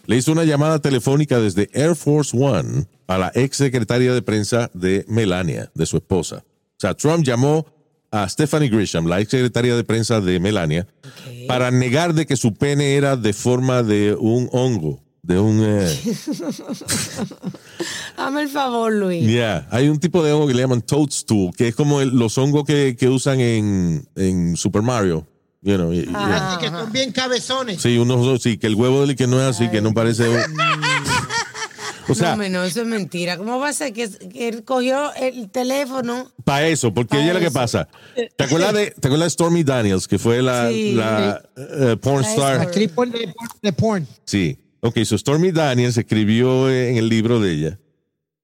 [0.05, 4.69] le hizo una llamada telefónica desde Air Force One a la ex secretaria de prensa
[4.73, 6.43] de Melania, de su esposa.
[6.45, 7.65] O sea, Trump llamó
[8.11, 10.87] a Stephanie Grisham, la ex secretaria de prensa de Melania,
[11.47, 15.61] para negar de que su pene era de forma de un hongo, de un...
[15.63, 15.95] eh,
[18.39, 19.27] el favor, Luis.
[19.27, 22.37] Yeah, hay un tipo de hongo que le llaman toadstool, que es como el- los
[22.37, 25.27] hongos que, que usan en, en Super Mario.
[25.61, 26.53] You know, y- y- Ah.
[26.53, 27.81] Así que son bien cabezones.
[27.81, 30.25] Sí, unos, sí, que el huevo del que no es así, que no parece.
[32.11, 33.37] O sea, no, no, eso es mentira.
[33.37, 36.31] ¿Cómo va a ser que, que él cogió el teléfono?
[36.43, 37.87] para eso, porque Pa' oye lo que pasa.
[38.35, 40.93] ¿Te acuerdas de, ¿te acuerdas de Stormy Daniels, que fue la, Sí.
[40.93, 42.61] la eh, porn La star?
[42.61, 43.31] Actriz por- de,
[43.61, 44.07] de porn.
[44.25, 44.57] Sí.
[44.79, 47.79] Ok, so Stormy Daniels escribió en el libro de ella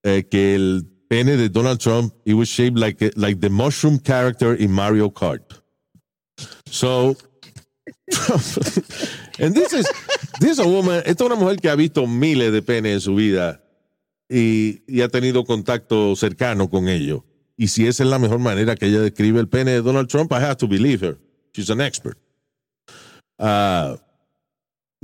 [0.04, 4.56] eh, que el pene de Donald Trump, it was shaped like, like the mushroom character
[4.62, 5.42] in Mario Kart.
[6.70, 7.16] So,
[9.40, 9.88] and this is,
[10.40, 13.02] this is a woman, esta es una mujer que ha visto miles de penes en
[13.02, 13.62] su vida
[14.30, 17.22] y, y ha tenido contacto cercano con ellos.
[17.58, 20.32] Y si esa es la mejor manera que ella describe el pene de Donald Trump,
[20.32, 21.18] I have to believe her.
[21.54, 22.18] She's an expert.
[23.40, 23.98] Ah,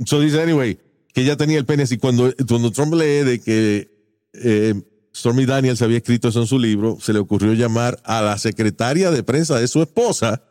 [0.06, 0.78] So dice, anyway,
[1.12, 1.98] que ella tenía el pene así.
[1.98, 3.90] Cuando, cuando Trump lee de que
[4.32, 4.74] eh,
[5.14, 9.10] Stormy Daniels había escrito eso en su libro, se le ocurrió llamar a la secretaria
[9.10, 10.42] de prensa de su esposa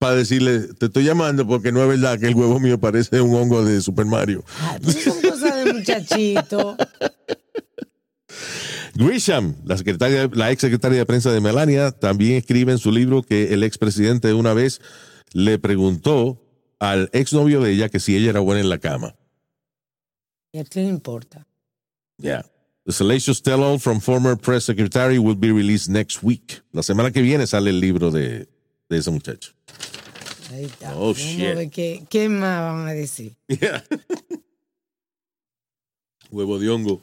[0.00, 3.36] para decirle, te estoy llamando porque no es verdad que el huevo mío parece un
[3.36, 4.42] hongo de Super Mario.
[4.82, 6.74] Pues son cosas de muchachito.
[8.94, 13.22] Grisham, la, secretaria, la ex secretaria de prensa de Melania, también escribe en su libro
[13.22, 14.80] que el expresidente una vez
[15.34, 16.40] le preguntó
[16.78, 19.16] al exnovio de ella que si ella era buena en la cama.
[20.50, 21.46] ¿Y a qué le importa?
[22.16, 22.46] Yeah.
[22.86, 26.62] The salacious tell-all from former press secretary will be released next week.
[26.72, 28.48] La semana que viene sale el libro de,
[28.88, 29.52] de ese muchacho.
[30.52, 30.94] Ahí está.
[30.96, 31.70] Oh, Vamos shit.
[31.70, 33.36] qué, qué más van a decir.
[33.48, 33.84] Yeah.
[36.30, 37.02] Huevo de hongo.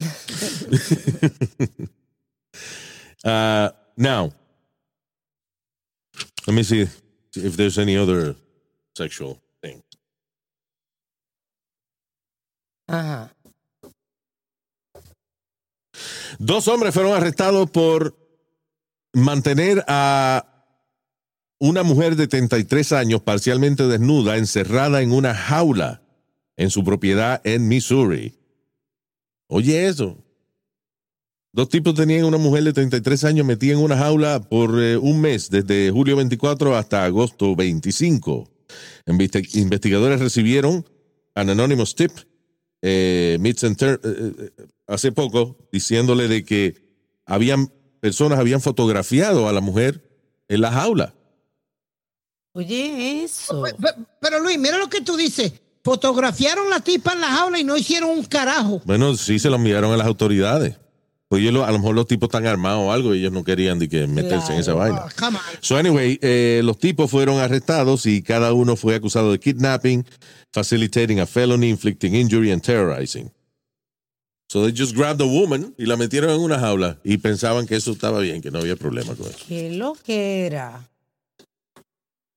[3.24, 4.32] uh, now,
[6.46, 6.86] let me see
[7.34, 8.36] if there's any other
[8.96, 9.82] sexual thing.
[12.88, 13.30] Ajá.
[16.38, 18.16] Dos hombres fueron arrestados por
[19.14, 20.53] mantener a
[21.58, 26.02] una mujer de 33 años parcialmente desnuda encerrada en una jaula
[26.56, 28.34] en su propiedad en Missouri.
[29.48, 30.18] Oye eso.
[31.52, 35.20] Dos tipos tenían una mujer de 33 años metida en una jaula por eh, un
[35.20, 38.50] mes, desde julio 24 hasta agosto 25.
[39.06, 40.84] Investi- investigadores recibieron
[41.34, 42.10] an anonymous tip
[42.82, 44.50] eh, eh,
[44.88, 46.74] hace poco diciéndole de que
[47.24, 50.02] habían personas habían fotografiado a la mujer
[50.48, 51.14] en la jaula.
[52.54, 53.62] Oye, eso.
[53.62, 55.52] Pe- pe- Pero Luis, mira lo que tú dices.
[55.82, 58.80] Fotografiaron la tipa en la jaula y no hicieron un carajo.
[58.86, 60.76] Bueno, sí se lo enviaron a las autoridades.
[61.28, 63.44] Pues ellos lo- a lo mejor los tipos están armados o algo y ellos no
[63.44, 65.06] querían de que meterse en esa vaina.
[65.20, 65.30] Ah.
[65.60, 70.06] So anyway, eh, los tipos fueron arrestados y cada uno fue acusado de kidnapping,
[70.52, 73.30] facilitating a felony, inflicting injury and terrorizing.
[74.48, 77.74] So they just grabbed a woman y la metieron en una jaula y pensaban que
[77.76, 79.38] eso estaba bien, que no había problema con eso.
[79.48, 80.88] Qué lo que era.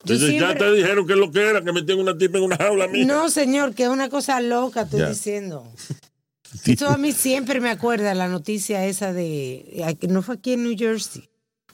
[0.06, 2.56] Yo ya te dijeron que es lo que era, que metían una tipa en una
[2.58, 3.06] jaula mía.
[3.06, 5.68] No, señor, que es una cosa loca, estoy diciendo.
[6.66, 9.98] Eso a mí siempre me acuerda la noticia esa de.
[10.08, 11.28] No fue aquí en New Jersey.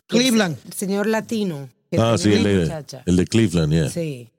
[0.07, 0.57] Cleveland.
[0.65, 1.69] El, señor latino.
[1.91, 3.03] que Ah, tenía sí, el de, muchacha.
[3.05, 3.89] el de Cleveland, yeah.
[3.89, 4.29] Sí.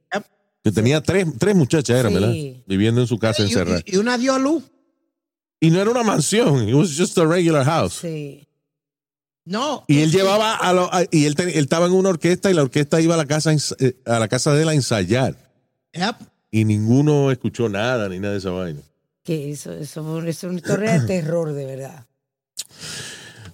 [0.63, 2.15] Que tenía tres, tres muchachas, era, Sí.
[2.15, 2.63] ¿verdad?
[2.67, 3.81] Viviendo en su casa encerrada.
[3.85, 4.65] y- y una dio a luz.
[5.61, 7.95] Y no era una mansión, it was just a regular house.
[8.01, 8.44] Sí.
[9.47, 9.85] No.
[9.89, 12.63] Y él llevaba a, lo- a- y él, él estaba en una orquesta y la
[12.63, 15.37] orquesta iba a la casa a eh, a la casa de él a ensayar
[15.93, 16.17] Yep.
[16.51, 18.81] y ninguno escuchó nada ni nada de esa vaina.
[19.23, 22.07] Que eso, eso es una historia de terror, de verdad.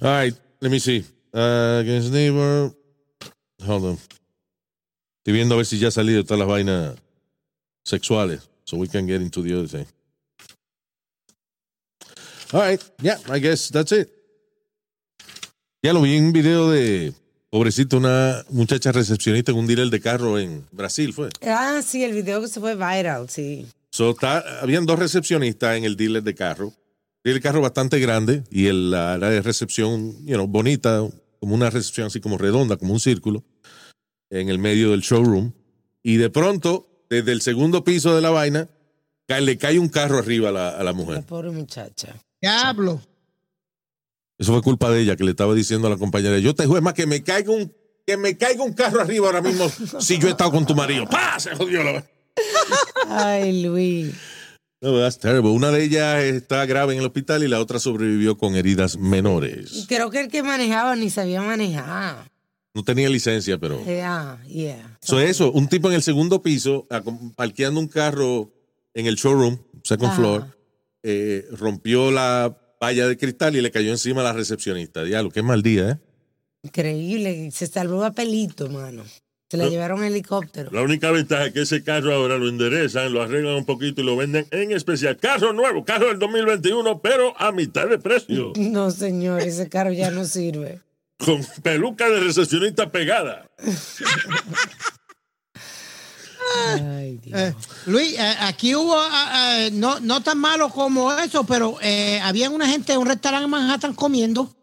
[0.00, 1.04] All right, let me see.
[1.32, 2.72] Uh, against neighbor.
[3.66, 3.98] Hold on.
[5.18, 6.96] Estoy viendo a ver si ya ha salido todas las vainas
[7.84, 8.48] sexuales.
[8.64, 9.86] So we can get into the other thing.
[12.52, 14.08] All right, yeah, I guess that's it.
[15.82, 17.14] Ya lo vi en un video de,
[17.50, 21.30] pobrecito, una muchacha recepcionista en un dealer de carro en Brasil, fue.
[21.42, 23.66] Ah, sí, el video que se fue viral, sí.
[23.90, 26.72] So, está, habían dos recepcionistas en el dealer de carro.
[27.24, 31.02] El carro bastante grande y el, la área de recepción, you know, bonita,
[31.38, 33.42] como una recepción así como redonda, como un círculo,
[34.30, 35.52] en el medio del showroom.
[36.02, 38.68] Y de pronto, desde el segundo piso de la vaina,
[39.26, 41.22] cae- le cae un carro arriba a la, a la La mujer.
[41.24, 42.14] pobre muchacha.
[42.40, 43.02] Diablo.
[44.40, 46.82] Eso fue culpa de ella que le estaba diciendo a la compañera, yo te juego
[46.82, 47.70] más que me caiga un,
[48.06, 49.68] que me caiga un carro arriba ahora mismo
[50.00, 51.04] si yo he estado con tu marido.
[51.04, 51.38] ¡Pah!
[51.38, 52.02] Se jodió la.
[53.06, 54.14] Ay, Luis.
[54.80, 55.50] No, that's terrible.
[55.50, 59.84] Una de ellas está grave en el hospital y la otra sobrevivió con heridas menores.
[59.86, 62.30] Creo que el que manejaba ni sabía manejar.
[62.72, 63.84] No tenía licencia, pero...
[63.84, 64.98] Yeah, yeah.
[65.02, 66.88] So, eso, un tipo en el segundo piso,
[67.36, 68.54] parqueando un carro
[68.94, 70.16] en el showroom, second Ajá.
[70.16, 70.56] floor,
[71.02, 75.04] eh, rompió la valla de cristal y le cayó encima a la recepcionista.
[75.04, 75.98] Diablo, qué mal día, ¿eh?
[76.62, 77.50] Increíble.
[77.52, 79.04] Se salvó a pelito, mano.
[79.48, 80.70] Se la llevaron en helicóptero.
[80.70, 84.04] La única ventaja es que ese carro ahora lo enderezan, lo arreglan un poquito y
[84.04, 85.16] lo venden en especial.
[85.16, 88.52] Carro nuevo, carro del 2021, pero a mitad de precio.
[88.58, 90.80] No, señor, ese carro ya no sirve.
[91.18, 93.50] Con peluca de recepcionista pegada.
[96.56, 97.38] Ay, Dios.
[97.40, 97.54] Eh,
[97.86, 102.68] Luis, eh, aquí hubo, eh, no, no tan malo como eso, pero eh, había una
[102.68, 104.54] gente en un restaurante en Manhattan comiendo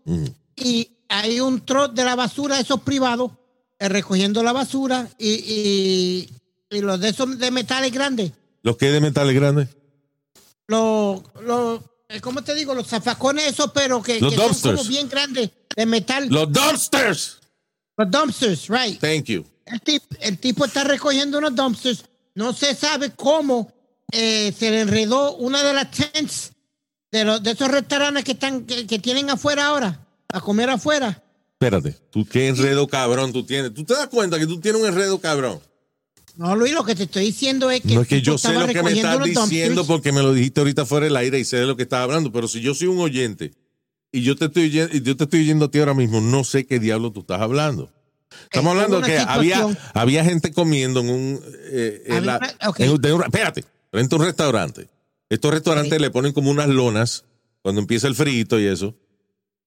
[0.55, 3.31] y hay un trot de la basura de esos privados
[3.79, 6.29] eh, recogiendo la basura y, y,
[6.69, 8.31] y los de esos de metales grandes.
[8.63, 9.69] ¿Los que de metales grandes?
[10.67, 12.73] Los, los eh, ¿cómo te digo?
[12.73, 16.27] Los zafacones esos, pero que, Los que son como bien grandes de metal.
[16.29, 17.39] ¡Los dumpsters!
[17.97, 18.99] Los dumpsters, right.
[18.99, 19.45] Thank you.
[19.67, 22.05] El, tip- el tipo está recogiendo unos dumpsters.
[22.35, 23.71] No se sabe cómo
[24.11, 26.51] eh, se le enredó una de las tents
[27.11, 29.99] de, los, de esos restaurantes que, están, que, que tienen afuera ahora,
[30.31, 31.23] a comer afuera.
[31.53, 33.73] Espérate, tú qué enredo cabrón tú tienes.
[33.73, 35.59] ¿Tú te das cuenta que tú tienes un enredo cabrón?
[36.35, 37.95] No, Luis, lo que te estoy diciendo es que.
[37.95, 40.85] No es que yo sé lo que me estás diciendo porque me lo dijiste ahorita
[40.85, 42.99] fuera del aire y sé de lo que estás hablando, pero si yo soy un
[42.99, 43.55] oyente
[44.11, 44.87] y yo te estoy yo
[45.17, 47.91] te estoy oyendo a ti ahora mismo, no sé qué diablo tú estás hablando.
[48.43, 51.41] Estamos hablando que había, había gente comiendo en un...
[51.71, 52.39] eh, en la-
[52.77, 54.87] en un- de un- espérate, frente a un restaurante.
[55.29, 57.25] Estos restaurantes le ponen como unas lonas
[57.61, 58.95] cuando empieza el frito y eso.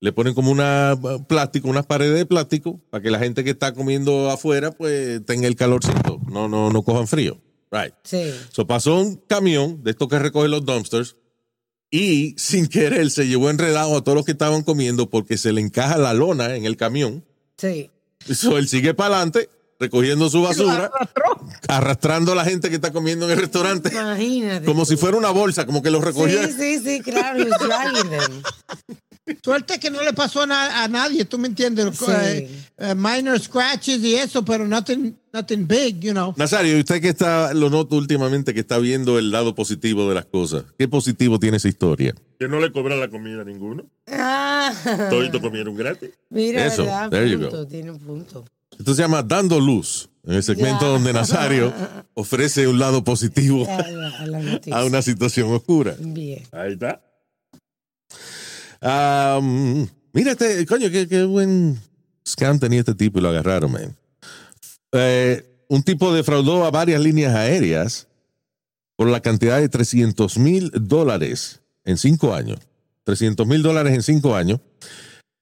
[0.03, 3.51] Le ponen como una eh, plástico, unas paredes de plástico para que la gente que
[3.51, 7.39] está comiendo afuera pues tenga el calorcito, no, no, no cojan frío.
[7.71, 7.93] Right.
[8.03, 8.33] Sí.
[8.51, 11.17] So pasó un camión de estos que recoge los dumpsters
[11.91, 15.61] y sin querer se llevó enredado a todos los que estaban comiendo porque se le
[15.61, 17.25] encaja la lona en el camión.
[17.59, 17.91] Sí.
[18.35, 19.49] So él sigue para adelante
[19.79, 20.91] recogiendo su basura,
[21.67, 24.67] arrastrando a la gente que está comiendo en el restaurante Imagínate.
[24.67, 26.47] como si fuera una bolsa, como que lo recogió.
[26.47, 27.43] Sí, sí, sí, claro.
[29.43, 31.97] Suerte que no le pasó a, na- a nadie, tú me entiendes.
[31.99, 32.05] Sí.
[32.79, 36.33] Eh, minor scratches y eso, pero nothing, nothing big, you know.
[36.37, 40.15] Nazario, ¿y usted que está, lo noto últimamente, que está viendo el lado positivo de
[40.15, 40.65] las cosas?
[40.79, 42.15] ¿Qué positivo tiene esa historia?
[42.39, 43.85] Que no le cobran la comida a ninguno.
[44.09, 44.73] Ah,
[45.11, 46.11] Todos comieron gratis.
[46.31, 47.11] mira, Eso, ¿verdad?
[47.11, 47.67] there you Punto, go.
[47.67, 48.45] tiene un punto.
[48.79, 50.89] Esto se llama Dando Luz, en el segmento Ya.
[50.89, 51.73] donde Nazario
[52.15, 55.95] ofrece un lado positivo A la, a la a una situación oscura.
[55.99, 56.43] Bien.
[56.53, 57.03] Ahí está.
[58.83, 61.79] Um, mira, este, coño, qué, qué buen
[62.27, 63.97] scam tenía este tipo y lo agarraron, man.
[64.93, 68.09] Eh, un tipo defraudó a varias líneas aéreas
[68.97, 72.59] por la cantidad de 300 mil dólares en cinco años.
[73.05, 74.61] 300 mil dólares en cinco años.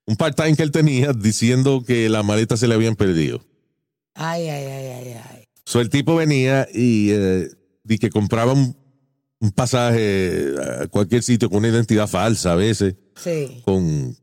[0.07, 3.41] Un part-time que él tenía diciendo que la maleta se le habían perdido.
[4.15, 5.45] Ay, ay, ay, ay, ay.
[5.65, 7.51] So, el tipo venía y, eh,
[7.87, 8.77] y que compraba un,
[9.41, 13.63] un pasaje a cualquier sitio con una identidad falsa a veces Sí.
[13.65, 14.17] con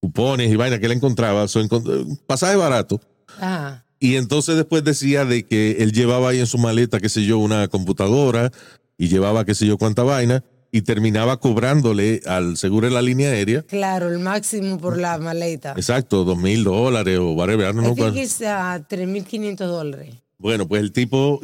[0.00, 3.00] cupones y vaina que él encontraba, so, encont- pasaje barato.
[3.38, 3.84] Ajá.
[3.98, 7.38] Y entonces después decía de que él llevaba ahí en su maleta, qué sé yo,
[7.38, 8.50] una computadora
[8.96, 10.42] y llevaba qué sé yo cuánta vaina
[10.72, 13.62] y terminaba cobrándole al seguro de la línea aérea.
[13.62, 15.72] Claro, el máximo por la maleta.
[15.76, 17.68] Exacto, dos mil dólares o whatever.
[17.68, 18.16] I think cuál.
[18.16, 20.14] it's uh, 3.500 dólares.
[20.38, 21.40] Bueno, pues el tipo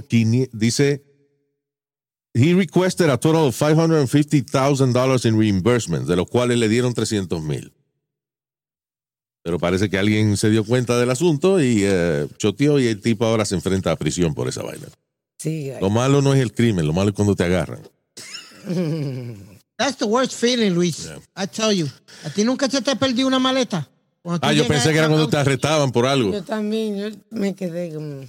[0.52, 1.02] dice,
[2.36, 7.72] he requested a total of $550,000 in reimbursements, de los cuales le dieron 300 mil.
[9.42, 13.24] Pero parece que alguien se dio cuenta del asunto y eh, choteó y el tipo
[13.24, 14.86] ahora se enfrenta a prisión por esa vaina.
[15.38, 15.70] Sí.
[15.80, 17.80] Lo malo no es el crimen, lo malo es cuando te agarran.
[19.78, 21.08] That's the worst feeling, Luis.
[21.36, 21.86] I tell you.
[22.24, 23.88] ¿A ti nunca se te perdió una maleta?
[24.40, 26.32] Ah, yo pensé que era a- cuando te arrestaban por algo.
[26.32, 28.24] Yo también, yo me quedé como...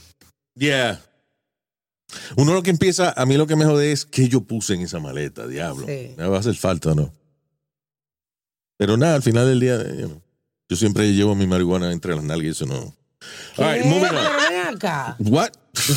[0.55, 1.01] Yeah.
[2.38, 4.82] Uno lo que empieza, a mí lo que me jode es que yo puse en
[4.82, 5.86] esa maleta, diablo.
[5.88, 6.14] Sí.
[6.18, 7.14] Me va a hacer falta no.
[8.78, 10.22] Pero nada, al final del día, eh, you know,
[10.70, 12.76] yo siempre llevo mi marihuana entre las nalgas y eso no.
[13.58, 13.89] All right, ¿Qué?
[13.89, 14.76] moving on.
[14.76, 15.16] acá.
[15.20, 15.51] What?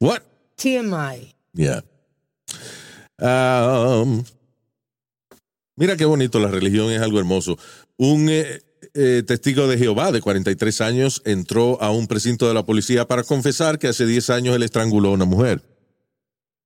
[0.00, 0.22] What?
[0.56, 1.34] TMI.
[1.54, 1.82] Yeah.
[3.20, 4.24] Um,
[5.76, 7.58] mira qué bonito, la religión es algo hermoso.
[7.96, 8.60] Un eh,
[8.94, 13.22] eh, testigo de Jehová de 43 años entró a un precinto de la policía para
[13.22, 15.62] confesar que hace 10 años él estranguló a una mujer.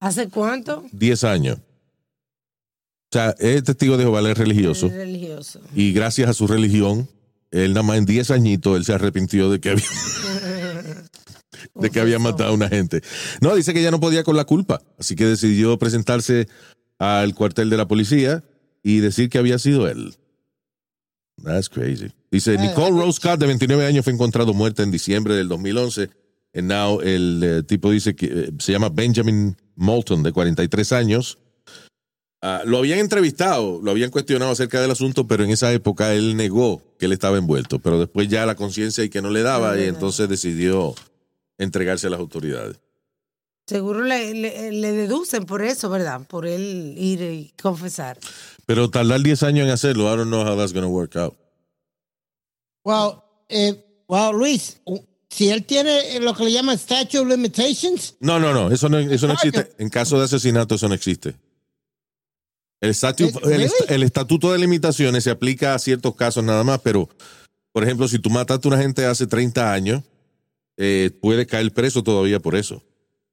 [0.01, 0.85] ¿Hace cuánto?
[0.93, 1.59] 10 años.
[1.59, 4.87] O sea, es testigo de Jehová, él es religioso.
[4.87, 5.61] Es religioso.
[5.75, 7.09] Y gracias a su religión,
[7.51, 9.85] él nada más en 10 añitos, él se arrepintió de que había...
[11.75, 13.03] de que había matado a una gente.
[13.41, 16.49] No, dice que ya no podía con la culpa, así que decidió presentarse
[16.99, 18.45] al cuartel de la policía
[18.83, 20.15] y decir que había sido él.
[21.37, 22.13] That's crazy.
[22.31, 26.11] Dice, Nicole Rose Scott, de 29 años, fue encontrado muerta en diciembre del 2011.
[26.55, 31.39] And now el eh, tipo dice que eh, se llama Benjamin Moulton, de 43 años.
[32.43, 36.37] Ah, lo habían entrevistado, lo habían cuestionado acerca del asunto, pero en esa época él
[36.37, 37.79] negó que él estaba envuelto.
[37.79, 40.95] Pero después ya la conciencia y que no le daba, y entonces decidió
[41.57, 42.81] entregarse a las autoridades.
[43.67, 46.27] Seguro le, le, le deducen por eso, ¿verdad?
[46.27, 48.19] Por él ir y confesar.
[48.67, 51.37] Pero tardar 10 años en hacerlo, I don't know how that's going to work out.
[52.85, 54.81] Well, eh, well, Luis,
[55.31, 58.89] si él tiene eh, lo que le llaman statute of limitations, No, no, no, eso
[58.89, 59.51] no, eso no Coño.
[59.51, 59.83] existe.
[59.83, 61.35] En caso de asesinato, eso no existe.
[62.81, 66.65] El, estatu- Eh, el, est- el estatuto de limitaciones se aplica a ciertos casos nada
[66.65, 67.09] más, pero,
[67.73, 70.03] por ejemplo, si tú mataste a una gente hace 30 años,
[70.77, 72.83] eh, puede caer preso todavía por eso.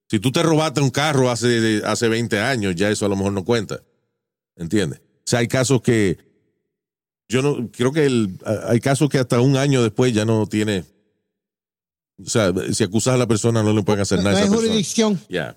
[0.10, 3.32] Si tú te robaste un carro hace, hace 20 años, ya eso a lo mejor
[3.34, 3.82] no cuenta.
[4.56, 5.02] ¿Entiendes?
[5.30, 6.18] O sea, hay casos que.
[7.28, 7.70] Yo no.
[7.70, 10.86] Creo que el, hay casos que hasta un año después ya no tiene.
[12.18, 14.50] O sea, si acusas a la persona, no le pueden hacer no nada a hay
[14.50, 15.22] jurisdicción.
[15.30, 15.56] Ya.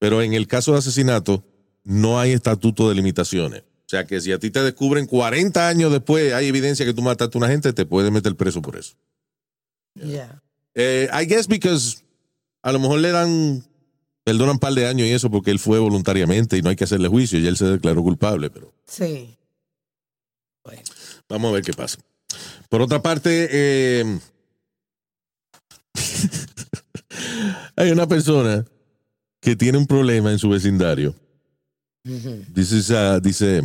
[0.00, 1.44] Pero en el caso de asesinato,
[1.84, 3.60] no hay estatuto de limitaciones.
[3.60, 7.00] O sea que si a ti te descubren 40 años después, hay evidencia que tú
[7.00, 8.96] mataste a una gente, te pueden meter preso por eso.
[9.94, 10.42] Ya.
[10.74, 11.98] Eh, I guess because
[12.62, 13.64] a lo mejor le dan,
[14.26, 16.82] perdonan un par de años y eso porque él fue voluntariamente y no hay que
[16.82, 19.36] hacerle juicio y él se declaró culpable, pero Sí.
[21.28, 21.98] vamos a ver qué pasa.
[22.68, 24.18] Por otra parte, eh,
[27.76, 28.64] hay una persona
[29.40, 31.14] que tiene un problema en su vecindario.
[32.02, 33.62] Dice, ah, dice,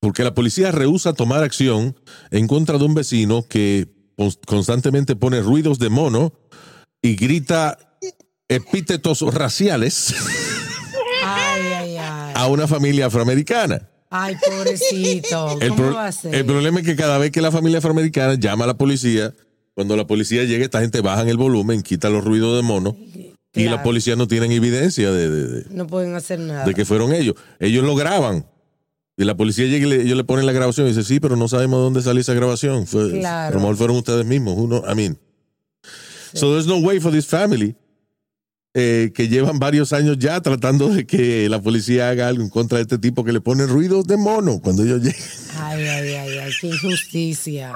[0.00, 1.96] porque la policía rehúsa tomar acción
[2.30, 6.32] en contra de un vecino que cons- constantemente pone ruidos de mono
[7.02, 7.89] y grita
[8.50, 10.14] epítetos raciales
[11.24, 12.32] Ay, ay, ay.
[12.34, 13.88] a una familia afroamericana.
[14.10, 15.58] Ay, pobrecito.
[15.60, 16.34] El, ¿Cómo pro- va a ser?
[16.34, 19.32] el problema es que cada vez que la familia afroamericana llama a la policía,
[19.74, 22.96] cuando la policía llega, esta gente bajan el volumen, quita los ruidos de mono
[23.54, 26.64] y la policía no tienen evidencia de, de- de- No pueden hacer nada.
[26.64, 27.36] de que fueron ellos.
[27.60, 28.46] Ellos lo graban.
[29.16, 31.36] Y la policía llega y le- ellos le ponen la grabación y dice, sí, pero
[31.36, 32.86] no sabemos dónde salió esa grabación.
[32.86, 33.48] Fue, Claro.
[33.48, 34.54] A lo mejor fueron ustedes mismos.
[34.56, 35.18] Uno, I mean.
[36.32, 37.74] So there's no way for this family
[38.74, 42.76] eh, que llevan varios años ya tratando de que la policía haga algo en contra
[42.78, 45.20] de este tipo que le pone ruidos de mono cuando ellos llegan.
[45.58, 47.72] Ay, ay, ay, ay, qué injusticia.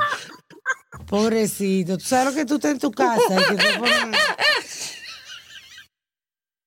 [1.08, 1.98] Pobrecito.
[1.98, 3.20] ¿Tú sabes lo que tú estás en tu casa?
[3.40, 4.12] Y, que te ponen-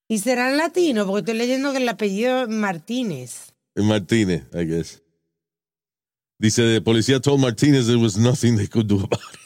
[0.09, 3.53] y serán latinos, porque estoy leyendo que el apellido es Martínez.
[3.75, 5.01] Martínez, I guess.
[6.39, 9.36] Dice, the policía told Martínez there was nothing they could do about it.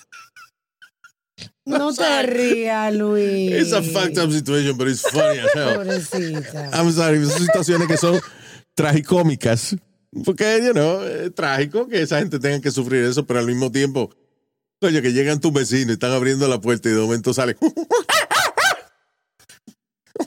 [1.77, 3.51] No te rías, Luis.
[3.51, 5.77] It's a fucked up situation, but it's funny as hell.
[5.77, 6.69] Pobrecita.
[6.73, 8.21] I'm sorry, son situaciones que son
[8.75, 9.75] tragicómicas.
[10.25, 13.71] Porque, you know, es trágico que esa gente tenga que sufrir eso, pero al mismo
[13.71, 14.13] tiempo,
[14.81, 17.55] oye, que llegan tus vecinos y están abriendo la puerta y de momento sale.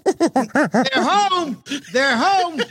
[0.05, 1.62] They're home.
[1.92, 2.64] They're home.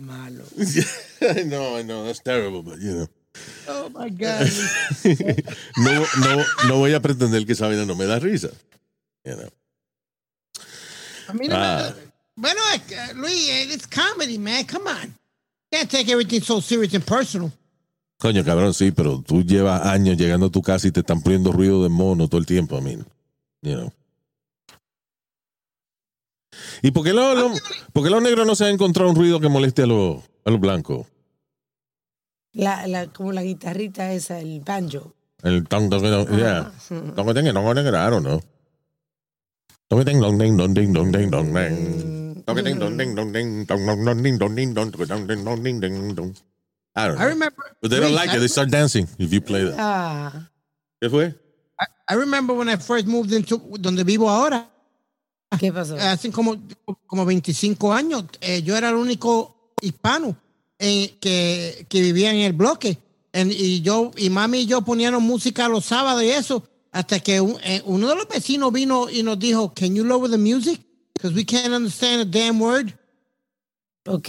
[0.00, 0.44] Malo.
[1.20, 3.06] I know, I know, that's terrible, but you know.
[3.68, 4.46] Oh my God.
[5.76, 8.50] No, no, no voy a pretender que esa vaina no me da risa.
[9.24, 9.50] You know.
[11.28, 11.94] A mí no me- Ah.
[12.36, 12.60] Bueno,
[13.14, 14.64] Luis, it's comedy, man.
[14.66, 15.14] Come on.
[15.72, 17.52] Can't take everything so serious and personal.
[18.18, 21.52] Coño, cabrón, sí, pero tú llevas años llegando a tu casa y te están poniendo
[21.52, 22.96] ruido de mono todo el tiempo, a mí.
[23.62, 23.92] You know.
[26.82, 27.60] ¿Y por qué, los, los-
[27.92, 30.50] por qué los negros no se han encontrado un ruido que moleste a los, a
[30.50, 31.06] los blancos?
[32.52, 35.14] La, la, como la guitarrita esa, el banjo.
[35.42, 36.70] El tong tong tong, yeah.
[36.88, 38.40] Tong tong tong tong, I don't know.
[39.88, 40.20] Tong ding.
[40.20, 40.86] Tong ding dong ding dong ding
[43.66, 46.34] dong dong dong ding dong ding dong dong ding dong ding ding dong.
[46.96, 47.28] I don't I know.
[47.30, 47.76] remember.
[47.82, 48.40] But they don't like I, it.
[48.40, 49.74] They start dancing if you play that.
[49.78, 50.48] Ah,
[51.00, 51.34] ¿Qué fue?
[52.08, 54.68] I remember when I first moved into donde vivo ahora.
[55.58, 55.96] ¿Qué pasó?
[55.96, 56.56] Hace como,
[57.06, 58.24] como 25 años.
[58.40, 60.36] eh, yo era el único hispano
[60.78, 62.98] eh, que, que vivía en el bloque.
[63.32, 66.66] En- y yo y mami y yo poníamos música los sábados y eso.
[66.92, 70.30] Hasta que un- eh, uno de los vecinos vino y nos dijo, Can you lower
[70.30, 70.80] the music?
[71.14, 72.92] Because we can't understand a damn word.
[74.06, 74.28] Ok.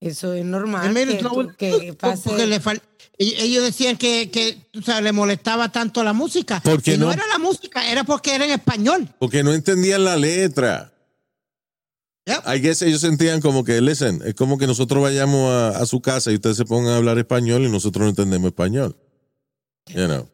[0.00, 0.92] Eso es normal.
[0.94, 2.28] Que, tú- que pase.
[2.30, 2.82] porque le fal-
[3.22, 6.60] y- ellos decían que, que tú sabes, le molestaba tanto la música.
[6.60, 7.06] ¿Por qué y no?
[7.06, 7.12] no?
[7.12, 9.08] era la música, era porque era en español.
[9.18, 10.92] Porque no entendían la letra.
[12.26, 12.42] Yep.
[12.54, 16.00] I guess ellos sentían como que, listen, es como que nosotros vayamos a, a su
[16.00, 18.96] casa y ustedes se pongan a hablar español y nosotros no entendemos español.
[19.88, 20.28] You know.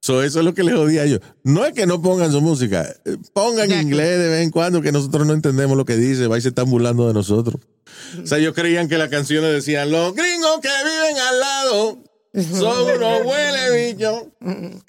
[0.00, 1.20] So eso es lo que les jodía a ellos.
[1.44, 2.86] No es que no pongan su música,
[3.32, 3.82] pongan Exacto.
[3.86, 6.48] inglés de vez en cuando que nosotros no entendemos lo que dice, va y se
[6.48, 7.60] están burlando de nosotros.
[8.22, 11.98] O sea, ellos creían que las canciones decían, los gringos que viven al lado
[12.34, 14.24] son unos huele bichos.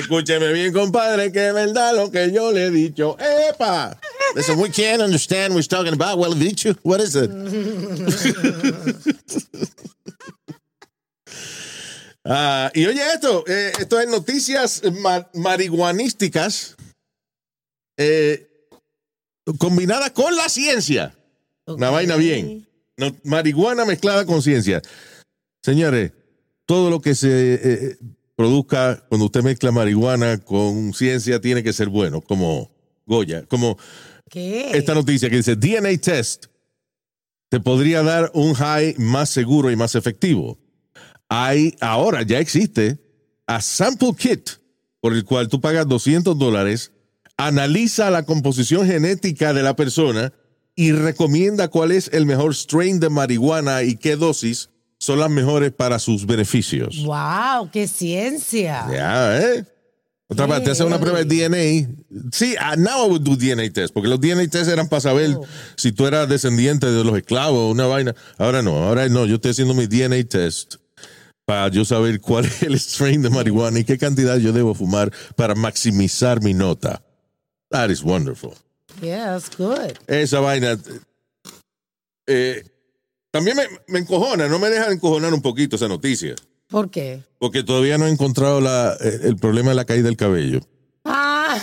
[0.00, 3.16] Escúcheme bien, compadre, que es verdad lo que yo le he dicho.
[3.20, 3.96] ¡Epa!
[4.34, 6.18] Listen, we can't understand what he's talking about.
[6.18, 7.30] Well, bicho, what is it?
[12.28, 16.74] Ah, y oye esto, eh, esto es noticias ma- marihuanísticas
[17.96, 18.48] eh,
[19.58, 21.14] combinadas con la ciencia.
[21.66, 22.66] Una vaina bien.
[22.96, 24.82] No, marihuana mezclada con ciencia.
[25.62, 26.10] Señores,
[26.66, 27.96] todo lo que se eh, eh,
[28.34, 32.70] produzca cuando usted mezcla marihuana con ciencia tiene que ser bueno, como
[33.06, 33.78] Goya, como
[34.28, 34.76] ¿Qué?
[34.76, 36.46] esta noticia que dice DNA test
[37.48, 40.58] te podría dar un high más seguro y más efectivo.
[41.28, 42.98] Hay ahora ya existe
[43.46, 44.50] a sample kit
[45.00, 46.90] por el cual tú pagas 200 dólares,
[47.36, 50.32] analiza la composición genética de la persona
[50.74, 54.70] y recomienda cuál es el mejor strain de marihuana y qué dosis
[55.06, 57.02] son las mejores para sus beneficios.
[57.04, 57.70] ¡Wow!
[57.72, 58.86] ¡Qué ciencia!
[58.90, 59.64] Ya, ¿eh?
[60.28, 61.88] Otra vez, te hace una prueba de DNA.
[62.32, 65.30] Sí, ah, now I would do DNA test, porque los DNA test eran para saber
[65.36, 65.44] Oh.
[65.76, 68.12] si tú eras descendiente de los esclavos, una vaina.
[68.36, 70.74] Ahora no, ahora no, yo estoy haciendo mi DNA test
[71.44, 75.12] para yo saber cuál es el strain de marihuana y qué cantidad yo debo fumar
[75.36, 77.02] para maximizar mi nota.
[77.70, 78.54] That is wonderful.
[79.00, 79.96] Yeah, that's good.
[80.08, 80.76] Esa vaina.
[82.26, 82.64] eh,
[83.36, 86.34] también me, me encojona, no me deja encojonar un poquito esa noticia,
[86.68, 87.22] ¿Por qué?
[87.38, 90.60] porque todavía no he encontrado la, eh, el problema de la caída del cabello.
[91.04, 91.58] Ah,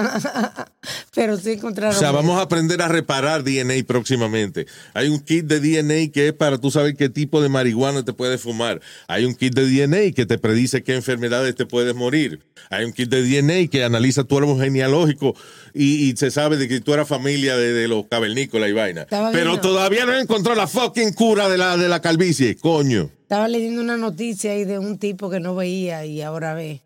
[1.14, 1.94] pero sí encontraron.
[1.96, 4.66] O sea, vamos a aprender a reparar DNA próximamente.
[4.94, 8.12] Hay un kit de DNA que es para tú saber qué tipo de marihuana te
[8.12, 8.80] puedes fumar.
[9.08, 12.40] Hay un kit de DNA que te predice qué enfermedades te puedes morir.
[12.70, 15.34] Hay un kit de DNA que analiza tu árbol genealógico
[15.74, 19.02] y, y se sabe de que tú eras familia de, de los cavernícolas y vaina.
[19.02, 19.68] Estaba Pero viendo.
[19.68, 23.10] todavía no he encontrado la fucking cura de la, de la calvicie, coño.
[23.22, 26.82] Estaba leyendo una noticia ahí de un tipo que no veía y ahora ve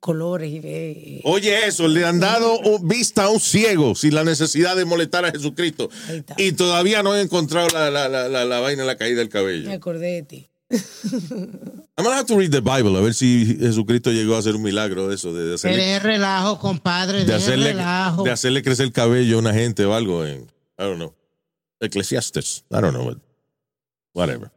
[0.00, 1.20] colores y ve.
[1.24, 5.30] Oye, eso, le han dado vista a un ciego sin la necesidad de molestar a
[5.30, 5.88] Jesucristo.
[6.36, 9.28] Y todavía no he encontrado la, la, la, la, la vaina de la caída del
[9.28, 9.68] cabello.
[9.68, 10.48] Me acordé de ti.
[10.68, 14.62] I'm gonna have to read the Bible a ver si Jesucristo llegó a hacer un
[14.62, 18.24] milagro de eso, de, de hacerle, De relajo, compadre, de de hacerle, relajo.
[18.24, 20.42] de hacerle crecer el cabello a una gente o algo en,
[20.78, 21.14] I don't know,
[21.80, 23.18] Eclesiastes, I don't know, but
[24.12, 24.50] whatever.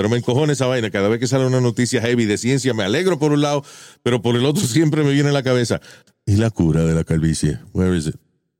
[0.00, 0.90] Pero me encojona esa vaina.
[0.90, 3.62] Cada vez que sale una noticia heavy de ciencia, me alegro por un lado,
[4.02, 5.78] pero por el otro siempre me viene a la cabeza.
[6.24, 7.58] ¿Y la cura de la calvicie?
[7.74, 8.14] Where is it?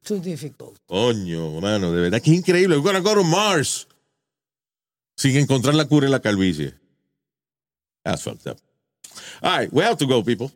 [0.05, 0.77] Too difficult.
[0.85, 2.77] Coño, mano, de verdad que increíble.
[2.77, 3.89] We're gonna go to Mars.
[5.17, 6.75] Sin encontrar la cura en la calvicie.
[8.05, 8.59] That's fucked up.
[9.41, 10.51] All right, we have to go, people.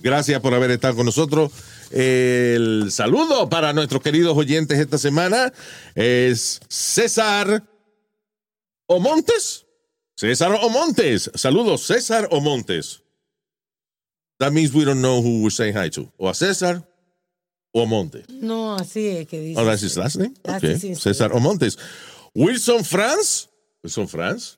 [0.00, 1.50] Gracias por haber estado con nosotros.
[1.90, 5.52] El saludo para nuestros queridos oyentes esta semana
[5.96, 7.64] es César
[8.86, 9.63] Omontes.
[10.16, 11.30] César Omontes.
[11.34, 13.00] Saludos, César Omontes.
[14.38, 16.10] That means we don't know who we're saying hi to.
[16.18, 16.84] O a César
[17.72, 18.28] o a Montes.
[18.28, 19.58] No, así es que dice.
[19.60, 20.34] Oh, that's his last name?
[20.42, 20.74] That's Okay.
[20.94, 21.76] César Omontes.
[22.34, 23.48] Wilson France.
[23.82, 24.56] Wilson France.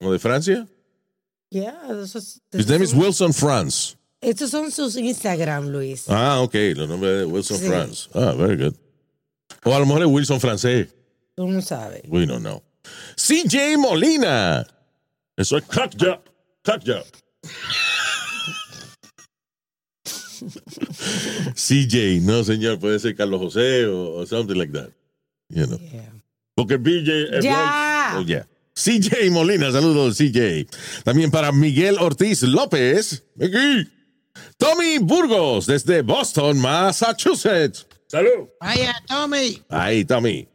[0.00, 0.66] ¿O de Francia?
[1.50, 3.96] Yeah, esos, His name is Wilson France.
[4.22, 6.06] Estos son sus Instagram, Luis.
[6.08, 6.54] Ah, ok.
[6.76, 7.58] Los nombres de Wilson.
[7.58, 8.08] France.
[8.14, 8.76] Ah, very good.
[9.64, 10.88] O a lo mejor es Wilson francés.
[11.36, 12.02] Tú no sabes.
[12.08, 12.62] We don't know.
[13.16, 14.66] CJ Molina.
[15.36, 16.20] Eso es Cut ya.
[16.64, 17.02] Cut ya.
[21.54, 22.20] CJ.
[22.22, 22.78] No, señor.
[22.78, 24.90] Puede ser Carlos José o, o something like that.
[25.48, 25.78] You know.
[25.78, 26.12] Yeah.
[26.54, 28.16] Porque BJ es Ya.
[28.16, 28.46] Oh, yeah.
[28.74, 30.66] CJ Molina, saludos, CJ.
[31.04, 33.24] También para Miguel Ortiz López.
[33.40, 33.88] Aquí.
[34.56, 37.86] Tommy Burgos, desde Boston, Massachusetts.
[38.06, 38.48] Salud.
[38.60, 39.62] Vaya, Tommy.
[39.68, 40.48] Ahí, Tommy.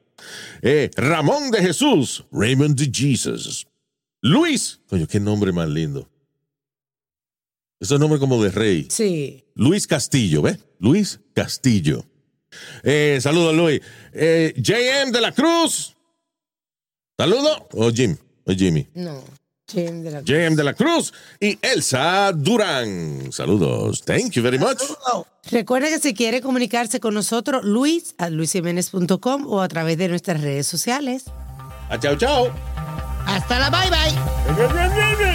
[0.62, 3.68] Eh, Ramón de Jesús, Raymond de Jesus.
[4.22, 4.80] Luis.
[4.88, 6.10] Coño, qué nombre más lindo.
[7.80, 8.88] Ese nombre como de rey.
[8.90, 9.44] Sí.
[9.54, 10.60] Luis Castillo, ¿ves?
[10.80, 12.06] Luis Castillo.
[12.84, 13.82] Eh, saludos, Luis.
[14.14, 15.96] Eh, JM de la Cruz.
[17.18, 17.68] Saludo.
[17.74, 18.18] O Jim.
[18.46, 18.88] O Jimmy.
[18.94, 19.24] No.
[19.68, 23.32] Jim de la JM de la Cruz y Elsa Durán.
[23.32, 24.04] Saludos.
[24.04, 24.84] Thank you very much.
[25.50, 30.42] Recuerda que si quiere comunicarse con nosotros, Luis a luisjiménez.com o a través de nuestras
[30.42, 31.26] redes sociales.
[31.90, 32.52] Ah, chao, chao.
[33.26, 35.35] Hasta la bye bye.